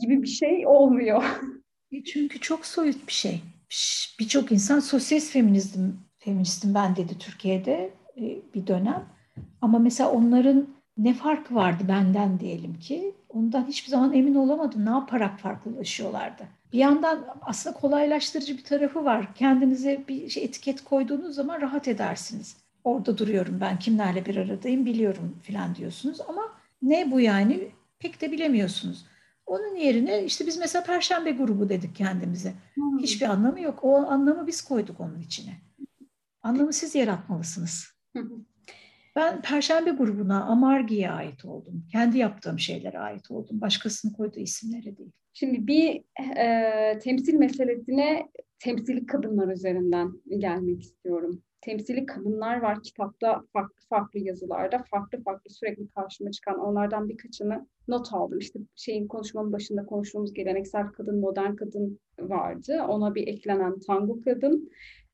[0.00, 1.22] gibi bir şey olmuyor.
[1.92, 3.40] E, çünkü çok soyut bir şey.
[4.20, 8.22] Birçok insan sosyalist feminizm, feministim ben dedi Türkiye'de e,
[8.54, 9.04] bir dönem.
[9.60, 10.66] Ama mesela onların
[10.96, 14.86] ne farkı vardı benden diyelim ki ondan hiçbir zaman emin olamadım.
[14.86, 16.42] Ne yaparak farklılaşıyorlardı?
[16.72, 19.34] Bir yandan aslında kolaylaştırıcı bir tarafı var.
[19.34, 22.56] Kendinize bir şey etiket koyduğunuz zaman rahat edersiniz.
[22.84, 26.42] Orada duruyorum ben kimlerle bir aradayım biliyorum filan diyorsunuz ama
[26.82, 29.06] ne bu yani pek de bilemiyorsunuz.
[29.46, 32.54] Onun yerine işte biz mesela Perşembe grubu dedik kendimize.
[32.74, 32.98] Hmm.
[32.98, 33.78] Hiçbir anlamı yok.
[33.82, 35.60] O anlamı biz koyduk onun içine.
[36.42, 37.92] Anlamı siz yaratmalısınız.
[39.16, 41.84] Ben Perşembe grubuna, Amargi'ye ait oldum.
[41.92, 43.60] Kendi yaptığım şeylere ait oldum.
[43.60, 45.12] Başkasının koyduğu isimlere değil.
[45.32, 46.02] Şimdi bir
[46.36, 51.42] e, temsil meselesine temsili kadınlar üzerinden gelmek istiyorum.
[51.60, 58.12] Temsili kadınlar var kitapta farklı farklı yazılarda farklı farklı sürekli karşıma çıkan onlardan birkaçını not
[58.12, 58.38] aldım.
[58.38, 62.82] İşte şeyin konuşmanın başında konuştuğumuz geleneksel kadın, modern kadın vardı.
[62.88, 64.70] Ona bir eklenen tango kadın.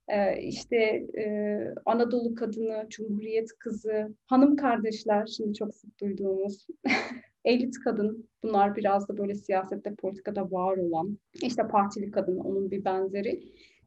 [0.09, 0.77] Ee, işte
[1.19, 6.67] e, Anadolu kadını, Cumhuriyet kızı, hanım kardeşler şimdi çok sık duyduğumuz
[7.45, 12.85] elit kadın bunlar biraz da böyle siyasette politikada var olan işte partili kadın onun bir
[12.85, 13.43] benzeri.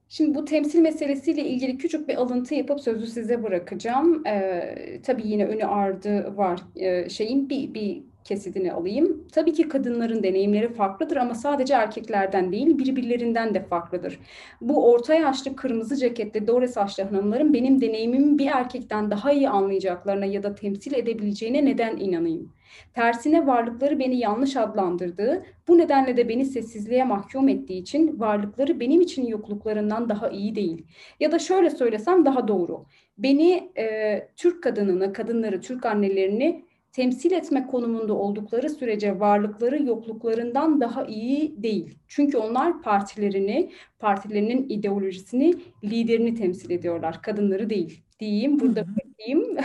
[0.09, 4.27] Şimdi bu temsil meselesiyle ilgili küçük bir alıntı yapıp sözü size bırakacağım.
[4.27, 9.27] Ee, tabii yine önü ardı var ee, şeyin bir, bir kesitini alayım.
[9.31, 14.19] Tabii ki kadınların deneyimleri farklıdır ama sadece erkeklerden değil birbirlerinden de farklıdır.
[14.61, 20.25] Bu orta yaşlı kırmızı ceketli dore saçlı hanımların benim deneyimimi bir erkekten daha iyi anlayacaklarına
[20.25, 22.53] ya da temsil edebileceğine neden inanayım?
[22.93, 29.01] Tersine varlıkları beni yanlış adlandırdığı, bu nedenle de beni sessizliğe mahkum ettiği için varlıkları benim
[29.01, 30.85] için yokluklarından daha iyi değil.
[31.19, 32.85] Ya da şöyle söylesem daha doğru.
[33.17, 41.05] Beni e, Türk kadınını, kadınları, Türk annelerini temsil etme konumunda oldukları sürece varlıkları yokluklarından daha
[41.05, 41.97] iyi değil.
[42.07, 47.21] Çünkü onlar partilerini, partilerinin ideolojisini, liderini temsil ediyorlar.
[47.21, 48.59] Kadınları değil diyeyim.
[48.59, 48.85] Burada
[49.19, 49.57] diyeyim.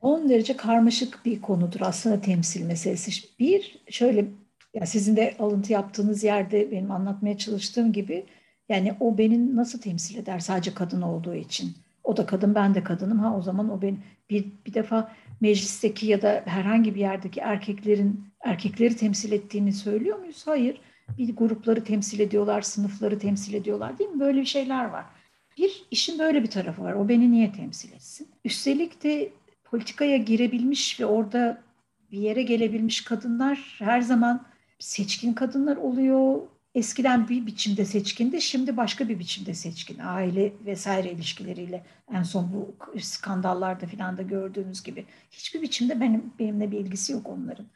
[0.00, 3.28] Son derece karmaşık bir konudur aslında temsil meselesi.
[3.38, 4.26] Bir, şöyle
[4.74, 8.26] ya sizin de alıntı yaptığınız yerde benim anlatmaya çalıştığım gibi
[8.68, 11.72] yani o beni nasıl temsil eder sadece kadın olduğu için.
[12.04, 13.98] O da kadın ben de kadınım ha o zaman o ben
[14.30, 20.42] bir, bir defa meclisteki ya da herhangi bir yerdeki erkeklerin erkekleri temsil ettiğini söylüyor muyuz?
[20.46, 20.80] Hayır.
[21.18, 24.20] Bir grupları temsil ediyorlar, sınıfları temsil ediyorlar değil mi?
[24.20, 25.04] Böyle bir şeyler var.
[25.58, 26.92] Bir işin böyle bir tarafı var.
[26.92, 28.28] O beni niye temsil etsin?
[28.44, 29.32] Üstelik de
[29.64, 31.62] politikaya girebilmiş ve orada
[32.12, 34.46] bir yere gelebilmiş kadınlar her zaman
[34.78, 36.40] seçkin kadınlar oluyor.
[36.74, 39.98] Eskiden bir biçimde seçkindi, şimdi başka bir biçimde seçkin.
[39.98, 45.06] Aile vesaire ilişkileriyle en son bu skandallarda filan da gördüğümüz gibi.
[45.30, 47.66] Hiçbir biçimde benim benimle bir ilgisi yok onların.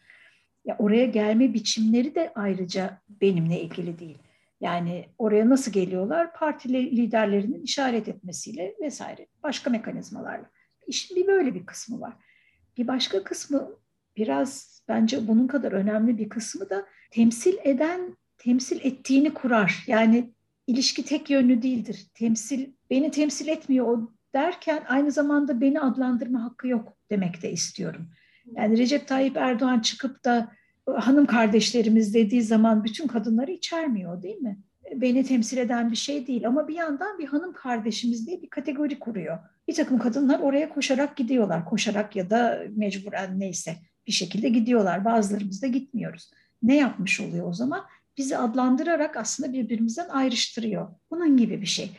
[0.65, 4.19] Ya oraya gelme biçimleri de ayrıca benimle ilgili değil.
[4.61, 6.35] Yani oraya nasıl geliyorlar?
[6.35, 10.51] Parti liderlerinin işaret etmesiyle vesaire başka mekanizmalarla.
[10.87, 12.17] İşin bir böyle bir kısmı var.
[12.77, 13.71] Bir başka kısmı
[14.17, 19.85] biraz bence bunun kadar önemli bir kısmı da temsil eden temsil ettiğini kurar.
[19.87, 20.31] Yani
[20.67, 22.07] ilişki tek yönlü değildir.
[22.15, 28.09] Temsil beni temsil etmiyor o derken aynı zamanda beni adlandırma hakkı yok demek de istiyorum.
[28.57, 30.53] Yani Recep Tayyip Erdoğan çıkıp da
[30.97, 34.59] hanım kardeşlerimiz dediği zaman bütün kadınları içermiyor değil mi?
[34.95, 38.99] Beni temsil eden bir şey değil ama bir yandan bir hanım kardeşimiz diye bir kategori
[38.99, 39.39] kuruyor.
[39.69, 41.65] Bir takım kadınlar oraya koşarak gidiyorlar.
[41.65, 43.77] Koşarak ya da mecburen neyse
[44.07, 45.05] bir şekilde gidiyorlar.
[45.05, 46.31] Bazılarımız da gitmiyoruz.
[46.63, 47.85] Ne yapmış oluyor o zaman?
[48.17, 50.89] Bizi adlandırarak aslında birbirimizden ayrıştırıyor.
[51.11, 51.91] Bunun gibi bir şey.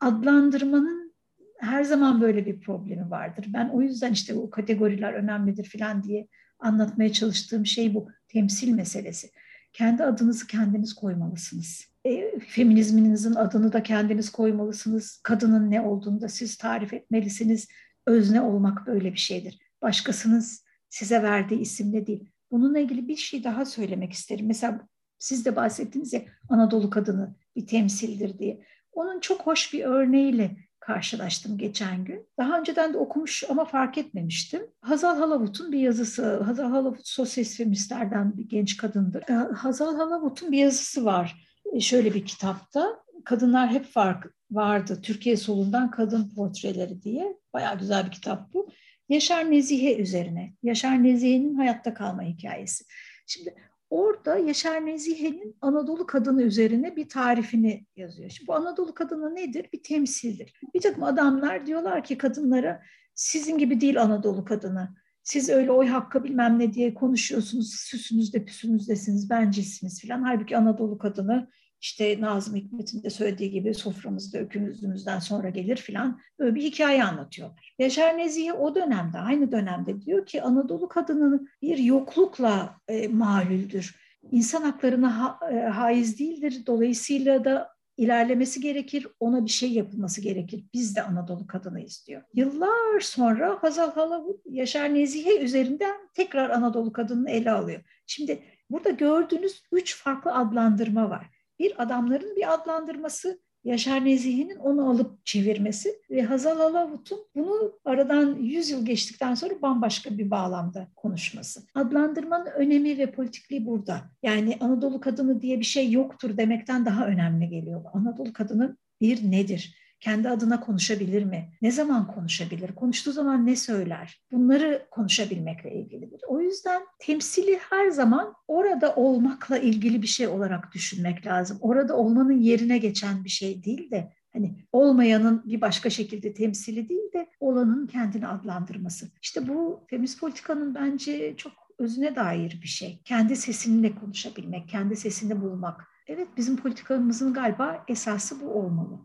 [0.00, 1.14] Adlandırmanın
[1.58, 3.46] her zaman böyle bir problemi vardır.
[3.48, 9.30] Ben o yüzden işte o kategoriler önemlidir falan diye anlatmaya çalıştığım şey bu temsil meselesi.
[9.72, 11.84] Kendi adınızı kendiniz koymalısınız.
[12.04, 15.20] E, feminizminizin adını da kendiniz koymalısınız.
[15.22, 17.68] Kadının ne olduğunu da siz tarif etmelisiniz.
[18.06, 19.58] Özne olmak böyle bir şeydir.
[19.82, 22.30] Başkasınız size verdiği isimle değil.
[22.50, 24.46] Bununla ilgili bir şey daha söylemek isterim.
[24.46, 24.88] Mesela
[25.24, 28.64] siz de bahsettiniz ya Anadolu kadını bir temsildir diye.
[28.92, 32.26] Onun çok hoş bir örneğiyle karşılaştım geçen gün.
[32.38, 34.62] Daha önceden de okumuş ama fark etmemiştim.
[34.80, 36.42] Hazal Halavut'un bir yazısı.
[36.42, 39.22] Hazal Halavut sosyalist feministlerden bir genç kadındır.
[39.30, 41.46] Ee, Hazal Halavut'un bir yazısı var.
[41.72, 43.04] E, şöyle bir kitapta.
[43.24, 45.00] Kadınlar hep fark vardı.
[45.02, 47.36] Türkiye solundan kadın portreleri diye.
[47.52, 48.68] Bayağı güzel bir kitap bu.
[49.08, 50.54] Yaşar Nezihe üzerine.
[50.62, 52.84] Yaşar Nezihe'nin hayatta kalma hikayesi.
[53.26, 53.54] Şimdi
[53.94, 58.30] Orada Yaşar Nezihe'nin Anadolu kadını üzerine bir tarifini yazıyor.
[58.30, 59.66] Şimdi bu Anadolu kadını nedir?
[59.72, 60.52] Bir temsildir.
[60.74, 62.82] Bir takım adamlar diyorlar ki kadınlara
[63.14, 64.88] sizin gibi değil Anadolu kadını.
[65.22, 70.22] Siz öyle oy hakkı bilmem ne diye konuşuyorsunuz, süsünüzde püsünüzdesiniz, bencisiniz filan.
[70.22, 71.48] Halbuki Anadolu kadını
[71.80, 77.74] işte Nazım Hikmet'in de söylediği gibi soframızda ökümüzümüzden sonra gelir filan böyle bir hikaye anlatıyorlar.
[77.78, 83.96] Yaşar Nezihe o dönemde aynı dönemde diyor ki Anadolu kadının bir yoklukla e, malüldür.
[84.30, 86.62] İnsan haklarına ha, e, haiz değildir.
[86.66, 90.64] Dolayısıyla da ilerlemesi gerekir, ona bir şey yapılması gerekir.
[90.74, 92.22] Biz de Anadolu kadınıyız diyor.
[92.34, 97.80] Yıllar sonra Hazal Halavut Yaşar Nezihe üzerinden tekrar Anadolu kadınını ele alıyor.
[98.06, 105.26] Şimdi burada gördüğünüz üç farklı adlandırma var bir adamların bir adlandırması, Yaşar Nezihi'nin onu alıp
[105.26, 111.60] çevirmesi ve Hazal Alavut'un bunu aradan 100 yıl geçtikten sonra bambaşka bir bağlamda konuşması.
[111.74, 114.02] Adlandırmanın önemi ve politikliği burada.
[114.22, 117.84] Yani Anadolu kadını diye bir şey yoktur demekten daha önemli geliyor.
[117.92, 119.83] Anadolu kadını bir nedir?
[120.04, 121.48] Kendi adına konuşabilir mi?
[121.62, 122.74] Ne zaman konuşabilir?
[122.74, 124.22] Konuştuğu zaman ne söyler?
[124.32, 126.20] Bunları konuşabilmekle ilgilidir.
[126.28, 131.58] O yüzden temsili her zaman orada olmakla ilgili bir şey olarak düşünmek lazım.
[131.60, 137.12] Orada olmanın yerine geçen bir şey değil de hani olmayanın bir başka şekilde temsili değil
[137.12, 139.06] de olanın kendini adlandırması.
[139.22, 143.00] İşte bu feminist politikanın bence çok özüne dair bir şey.
[143.04, 145.94] Kendi sesinle konuşabilmek, kendi sesini bulmak.
[146.06, 149.00] Evet bizim politikamızın galiba esası bu olmalı.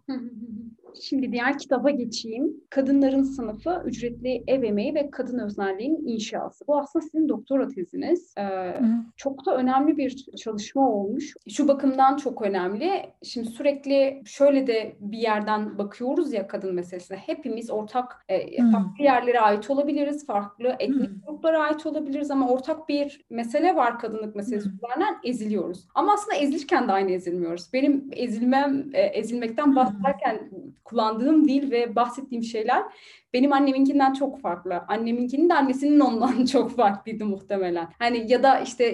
[1.02, 2.54] Şimdi diğer kitaba geçeyim.
[2.70, 6.68] Kadınların sınıfı, ücretli ev emeği ve kadın öznelliğin inşası.
[6.68, 8.34] Bu aslında sizin doktora teziniz.
[8.38, 8.74] Ee,
[9.18, 11.34] çok da önemli bir çalışma olmuş.
[11.50, 12.92] Şu bakımdan çok önemli.
[13.24, 17.18] Şimdi sürekli şöyle de bir yerden bakıyoruz ya kadın meselesine.
[17.18, 23.26] Hepimiz ortak e, farklı yerlere ait olabiliriz, farklı etnik gruplara ait olabiliriz ama ortak bir
[23.30, 25.88] mesele var kadınlık meselesi üzerinden eziliyoruz.
[25.96, 27.74] Ama aslında ezilirken de aynı ezilmiyoruz.
[27.74, 30.50] Benim ezilmem, e, ezilmekten bahsederken
[30.84, 32.84] kullandığım dil ve bahsettiğim şeyler
[33.34, 34.82] benim anneminkinden çok farklı.
[34.88, 37.88] Anneminkinin de annesinin ondan çok farklıydı muhtemelen.
[38.00, 38.86] Hani ya da işte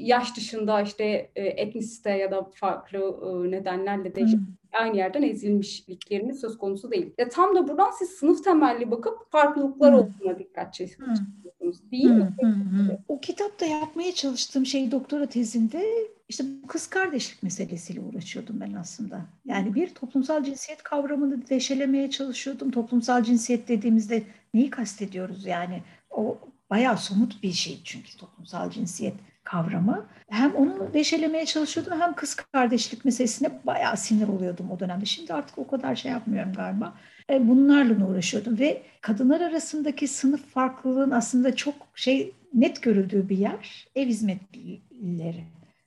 [0.00, 4.40] yaş dışında işte e, etnisite ya da farklı e, nedenlerle de hmm.
[4.72, 7.14] aynı yerden ezilmişlikleriniz söz konusu değil.
[7.18, 9.98] Ya tam da buradan siz sınıf temelli bakıp farklılıklar hmm.
[9.98, 11.20] olduğuna dikkat çekiyorsunuz.
[11.20, 11.90] Hmm.
[11.92, 12.34] Değil mi?
[12.40, 12.88] Hmm.
[13.08, 15.84] O kitapta yapmaya çalıştığım şey doktora tezinde
[16.28, 19.20] işte bu kız kardeşlik meselesiyle uğraşıyordum ben aslında.
[19.44, 22.70] Yani bir toplumsal cinsiyet kavramını deşelemeye çalışıyordum.
[22.70, 24.22] Toplumsal cinsiyet dediğimizde
[24.54, 25.82] neyi kastediyoruz yani?
[26.10, 26.38] O
[26.70, 29.14] bayağı somut bir şey çünkü toplumsal cinsiyet
[29.44, 30.06] kavramı.
[30.28, 35.04] Hem onu deşelemeye çalışıyordum hem kız kardeşlik meselesine bayağı sinir oluyordum o dönemde.
[35.04, 36.94] Şimdi artık o kadar şey yapmıyorum galiba.
[37.30, 43.86] E, bunlarla uğraşıyordum ve kadınlar arasındaki sınıf farklılığın aslında çok şey net görüldüğü bir yer
[43.94, 45.44] ev hizmetlileri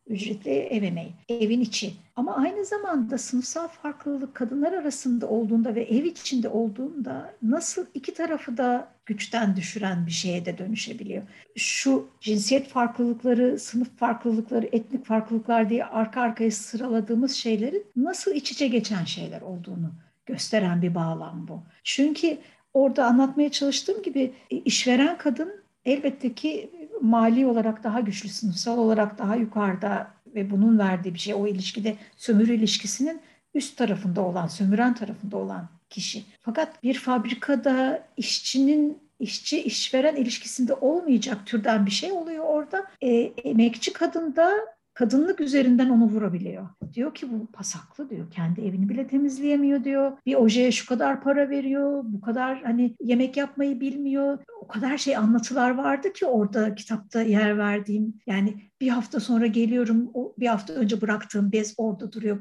[0.10, 1.94] ücretli ev emeği, evin içi.
[2.16, 8.58] Ama aynı zamanda sınıfsal farklılık kadınlar arasında olduğunda ve ev içinde olduğunda nasıl iki tarafı
[8.58, 11.24] da güçten düşüren bir şeye de dönüşebiliyor.
[11.56, 18.68] Şu cinsiyet farklılıkları, sınıf farklılıkları, etnik farklılıklar diye arka arkaya sıraladığımız şeylerin nasıl iç içe
[18.68, 19.92] geçen şeyler olduğunu
[20.26, 21.64] gösteren bir bağlam bu.
[21.84, 22.38] Çünkü
[22.74, 26.72] orada anlatmaya çalıştığım gibi işveren kadın elbette ki
[27.02, 31.96] mali olarak daha güçlü, sınıfsal olarak daha yukarıda ve bunun verdiği bir şey o ilişkide
[32.18, 33.22] sömürü ilişkisinin
[33.54, 36.24] üst tarafında olan, sömüren tarafında olan kişi.
[36.42, 42.86] Fakat bir fabrikada işçinin işçi işveren ilişkisinde olmayacak türden bir şey oluyor orada.
[43.02, 43.10] E,
[43.44, 44.52] emekçi kadın da
[44.98, 46.68] kadınlık üzerinden onu vurabiliyor.
[46.94, 48.32] Diyor ki bu pasaklı diyor.
[48.32, 50.12] Kendi evini bile temizleyemiyor diyor.
[50.26, 52.02] Bir ojeye şu kadar para veriyor.
[52.06, 54.38] Bu kadar hani yemek yapmayı bilmiyor.
[54.62, 58.14] O kadar şey anlatılar vardı ki orada kitapta yer verdiğim.
[58.28, 60.10] Yani bir hafta sonra geliyorum.
[60.14, 62.38] O bir hafta önce bıraktığım bez orada duruyor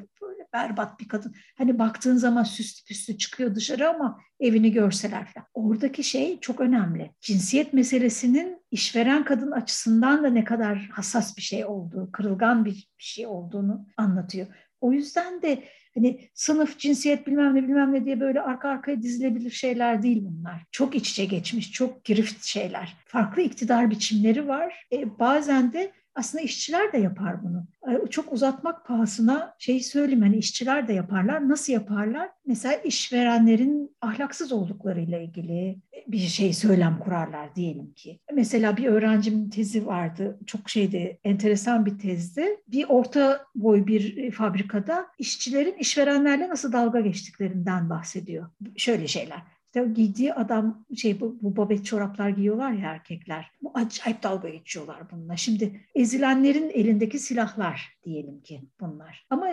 [0.56, 1.34] berbat bir kadın.
[1.58, 5.46] Hani baktığın zaman süslü püslü çıkıyor dışarı ama evini görseler falan.
[5.54, 7.10] Oradaki şey çok önemli.
[7.20, 13.26] Cinsiyet meselesinin işveren kadın açısından da ne kadar hassas bir şey olduğu, kırılgan bir şey
[13.26, 14.46] olduğunu anlatıyor.
[14.80, 19.50] O yüzden de hani sınıf, cinsiyet bilmem ne bilmem ne diye böyle arka arkaya dizilebilir
[19.50, 20.64] şeyler değil bunlar.
[20.70, 22.96] Çok iç içe geçmiş, çok girift şeyler.
[23.06, 24.86] Farklı iktidar biçimleri var.
[24.92, 27.66] E, bazen de aslında işçiler de yapar bunu.
[28.10, 31.48] Çok uzatmak pahasına şey söyleyeyim hani işçiler de yaparlar.
[31.48, 32.28] Nasıl yaparlar?
[32.46, 38.20] Mesela işverenlerin ahlaksız olduklarıyla ilgili bir şey söylem kurarlar diyelim ki.
[38.32, 40.38] Mesela bir öğrencimin tezi vardı.
[40.46, 42.46] Çok şeydi, enteresan bir tezdi.
[42.68, 48.50] Bir orta boy bir fabrikada işçilerin işverenlerle nasıl dalga geçtiklerinden bahsediyor.
[48.76, 53.50] Şöyle şeyler işte giydiği adam şey bu, bu babet çoraplar giyiyorlar ya erkekler.
[53.62, 55.36] Bu acayip dalga geçiyorlar bununla.
[55.36, 59.26] Şimdi ezilenlerin elindeki silahlar diyelim ki bunlar.
[59.30, 59.46] Ama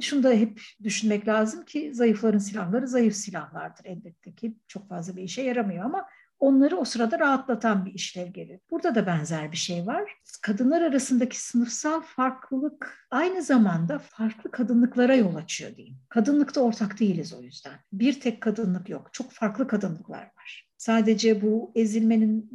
[0.00, 4.56] şunu da hep düşünmek lazım ki zayıfların silahları zayıf silahlardır elbette ki.
[4.68, 6.06] Çok fazla bir işe yaramıyor ama
[6.38, 8.60] onları o sırada rahatlatan bir işlev gelir.
[8.70, 10.12] Burada da benzer bir şey var.
[10.42, 15.96] Kadınlar arasındaki sınıfsal farklılık aynı zamanda farklı kadınlıklara yol açıyor diyeyim.
[16.08, 17.74] Kadınlıkta ortak değiliz o yüzden.
[17.92, 19.08] Bir tek kadınlık yok.
[19.12, 20.68] Çok farklı kadınlıklar var.
[20.76, 22.50] Sadece bu ezilmenin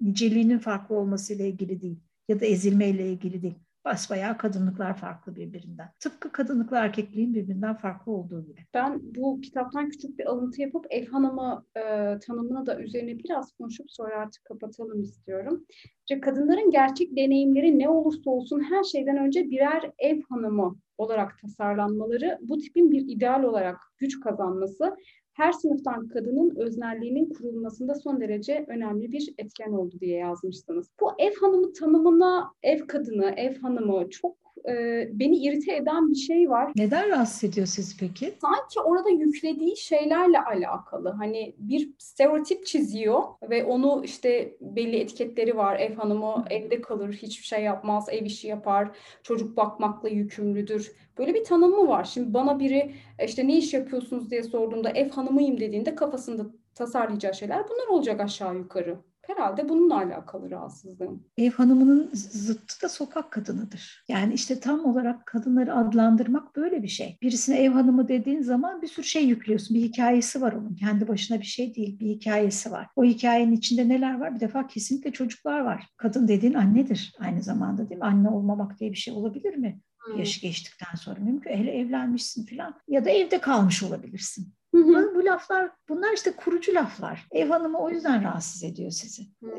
[0.00, 5.88] niceliğinin farklı olmasıyla ilgili değil ya da ezilmeyle ilgili değil basbayağı kadınlıklar farklı birbirinden.
[6.00, 8.60] Tıpkı kadınlıkla erkekliğin birbirinden farklı olduğu gibi.
[8.74, 11.80] Ben bu kitaptan küçük bir alıntı yapıp ev hanımı e,
[12.18, 15.66] tanımına da üzerine biraz konuşup sonra artık kapatalım istiyorum.
[15.98, 22.38] İşte kadınların gerçek deneyimleri ne olursa olsun her şeyden önce birer ev hanımı olarak tasarlanmaları,
[22.42, 24.96] bu tipin bir ideal olarak güç kazanması
[25.32, 30.90] her sınıftan kadının öznelliğinin kurulmasında son derece önemli bir etken oldu diye yazmışsınız.
[31.00, 36.50] Bu ev hanımı tanımına ev kadını, ev hanımı çok e, beni irite eden bir şey
[36.50, 36.72] var.
[36.76, 38.34] Neden rahatsız ediyor sizi peki?
[38.40, 41.08] Sanki orada yüklediği şeylerle alakalı.
[41.08, 45.80] Hani bir stereotip çiziyor ve onu işte belli etiketleri var.
[45.80, 48.88] Ev hanımı evde kalır, hiçbir şey yapmaz, ev işi yapar,
[49.22, 50.92] çocuk bakmakla yükümlüdür.
[51.18, 52.04] Böyle bir tanımı var.
[52.04, 57.34] Şimdi bana biri e, işte ne iş yapıyorsunuz diye sorduğumda ev hanımıyım dediğinde kafasında tasarlayacağı
[57.34, 58.98] şeyler bunlar olacak aşağı yukarı.
[59.26, 61.24] Herhalde bununla alakalı rahatsızlığım.
[61.36, 64.04] Ev hanımının zıttı da sokak kadınıdır.
[64.08, 67.18] Yani işte tam olarak kadınları adlandırmak böyle bir şey.
[67.22, 69.76] Birisine ev hanımı dediğin zaman bir sürü şey yüklüyorsun.
[69.76, 70.74] Bir hikayesi var onun.
[70.74, 72.00] Kendi başına bir şey değil.
[72.00, 72.86] Bir hikayesi var.
[72.96, 74.34] O hikayenin içinde neler var?
[74.34, 75.88] Bir defa kesinlikle çocuklar var.
[75.96, 78.06] Kadın dediğin annedir aynı zamanda değil mi?
[78.06, 79.80] Anne olmamak diye bir şey olabilir mi?
[80.18, 81.50] Yaşı geçtikten sonra mümkün.
[81.50, 84.52] Hele evlenmişsin falan ya da evde kalmış olabilirsin.
[84.74, 85.14] Hı hı.
[85.14, 87.26] Bu laflar bunlar işte kurucu laflar.
[87.30, 89.22] Ev hanımı o yüzden rahatsız ediyor sizi.
[89.42, 89.50] Hı.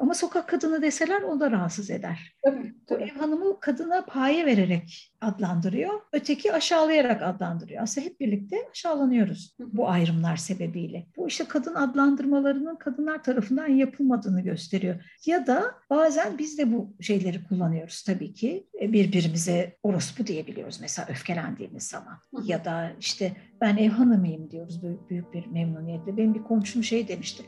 [0.00, 2.34] Ama sokak kadını deseler o da rahatsız eder.
[2.44, 3.02] Tabii, tabii.
[3.02, 6.00] ev hanımı kadına paye vererek adlandırıyor.
[6.12, 7.82] Öteki aşağılayarak adlandırıyor.
[7.82, 11.06] Aslında hep birlikte aşağılanıyoruz bu ayrımlar sebebiyle.
[11.16, 15.04] Bu işte kadın adlandırmalarının kadınlar tarafından yapılmadığını gösteriyor.
[15.26, 18.66] Ya da bazen biz de bu şeyleri kullanıyoruz tabii ki.
[18.80, 22.18] E, birbirimize orospu diyebiliyoruz mesela öfkelendiğimiz zaman.
[22.44, 26.16] Ya da işte ben ev hanımıyım diyoruz büyük, büyük bir memnuniyetle.
[26.16, 27.44] Benim bir komşum şey demişti.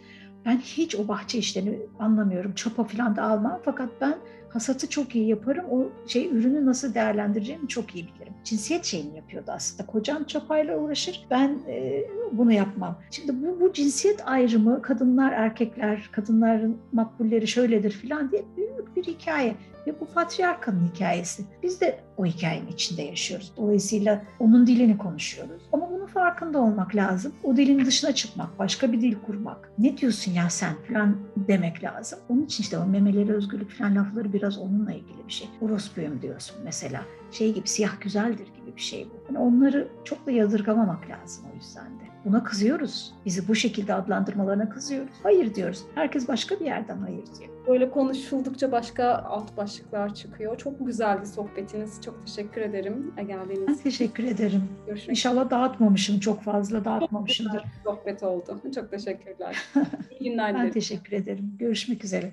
[0.47, 2.55] Ben hiç o bahçe işlerini anlamıyorum.
[2.55, 3.61] Çapa falan da almam.
[3.65, 4.15] Fakat ben
[4.49, 5.65] hasatı çok iyi yaparım.
[5.71, 8.33] O şey ürünü nasıl değerlendireceğimi çok iyi bilirim.
[8.45, 9.87] Cinsiyet şeyini yapıyordu aslında.
[9.87, 11.27] Kocam çapayla uğraşır.
[11.31, 12.99] Ben e, bunu yapmam.
[13.11, 19.55] Şimdi bu, bu cinsiyet ayrımı kadınlar, erkekler, kadınların makbulleri şöyledir falan diye büyük bir hikaye.
[19.87, 21.45] Ve bu patriarkanın hikayesi.
[21.63, 23.53] Biz de o hikayenin içinde yaşıyoruz.
[23.57, 25.63] Dolayısıyla onun dilini konuşuyoruz.
[25.73, 27.33] Ama bunun farkında olmak lazım.
[27.43, 29.71] O dilin dışına çıkmak, başka bir dil kurmak.
[29.79, 32.19] Ne diyorsun ya sen falan demek lazım.
[32.29, 35.49] Onun için işte o memeleri özgürlük falan lafları bir biraz onunla ilgili bir şey.
[35.61, 37.03] Orospuyum diyorsun mesela.
[37.33, 39.25] Şey gibi siyah güzeldir gibi bir şey bu.
[39.29, 42.05] Yani onları çok da yadırgamamak lazım o yüzden de.
[42.25, 43.15] Buna kızıyoruz.
[43.27, 45.15] Bizi bu şekilde adlandırmalarına kızıyoruz.
[45.23, 45.83] Hayır diyoruz.
[45.95, 47.51] Herkes başka bir yerden hayır diyor.
[47.69, 50.59] Böyle konuşuldukça başka alt başlıklar çıkıyor.
[50.59, 52.01] Çok güzeldi sohbetiniz.
[52.05, 54.69] Çok teşekkür ederim geldiğiniz Ben teşekkür ederim.
[54.87, 57.51] Görüşmek İnşallah dağıtmamışım çok fazla dağıtmamışımdır.
[57.55, 57.65] üzere.
[57.85, 58.61] Sohbet oldu.
[58.75, 59.57] Çok teşekkürler.
[60.21, 60.73] İyi günler Ben dilerim.
[60.73, 61.57] teşekkür ederim.
[61.59, 62.33] Görüşmek üzere.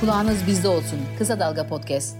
[0.00, 0.98] Kulağınız bizde olsun.
[1.18, 2.16] Kısa Dalga Podcast.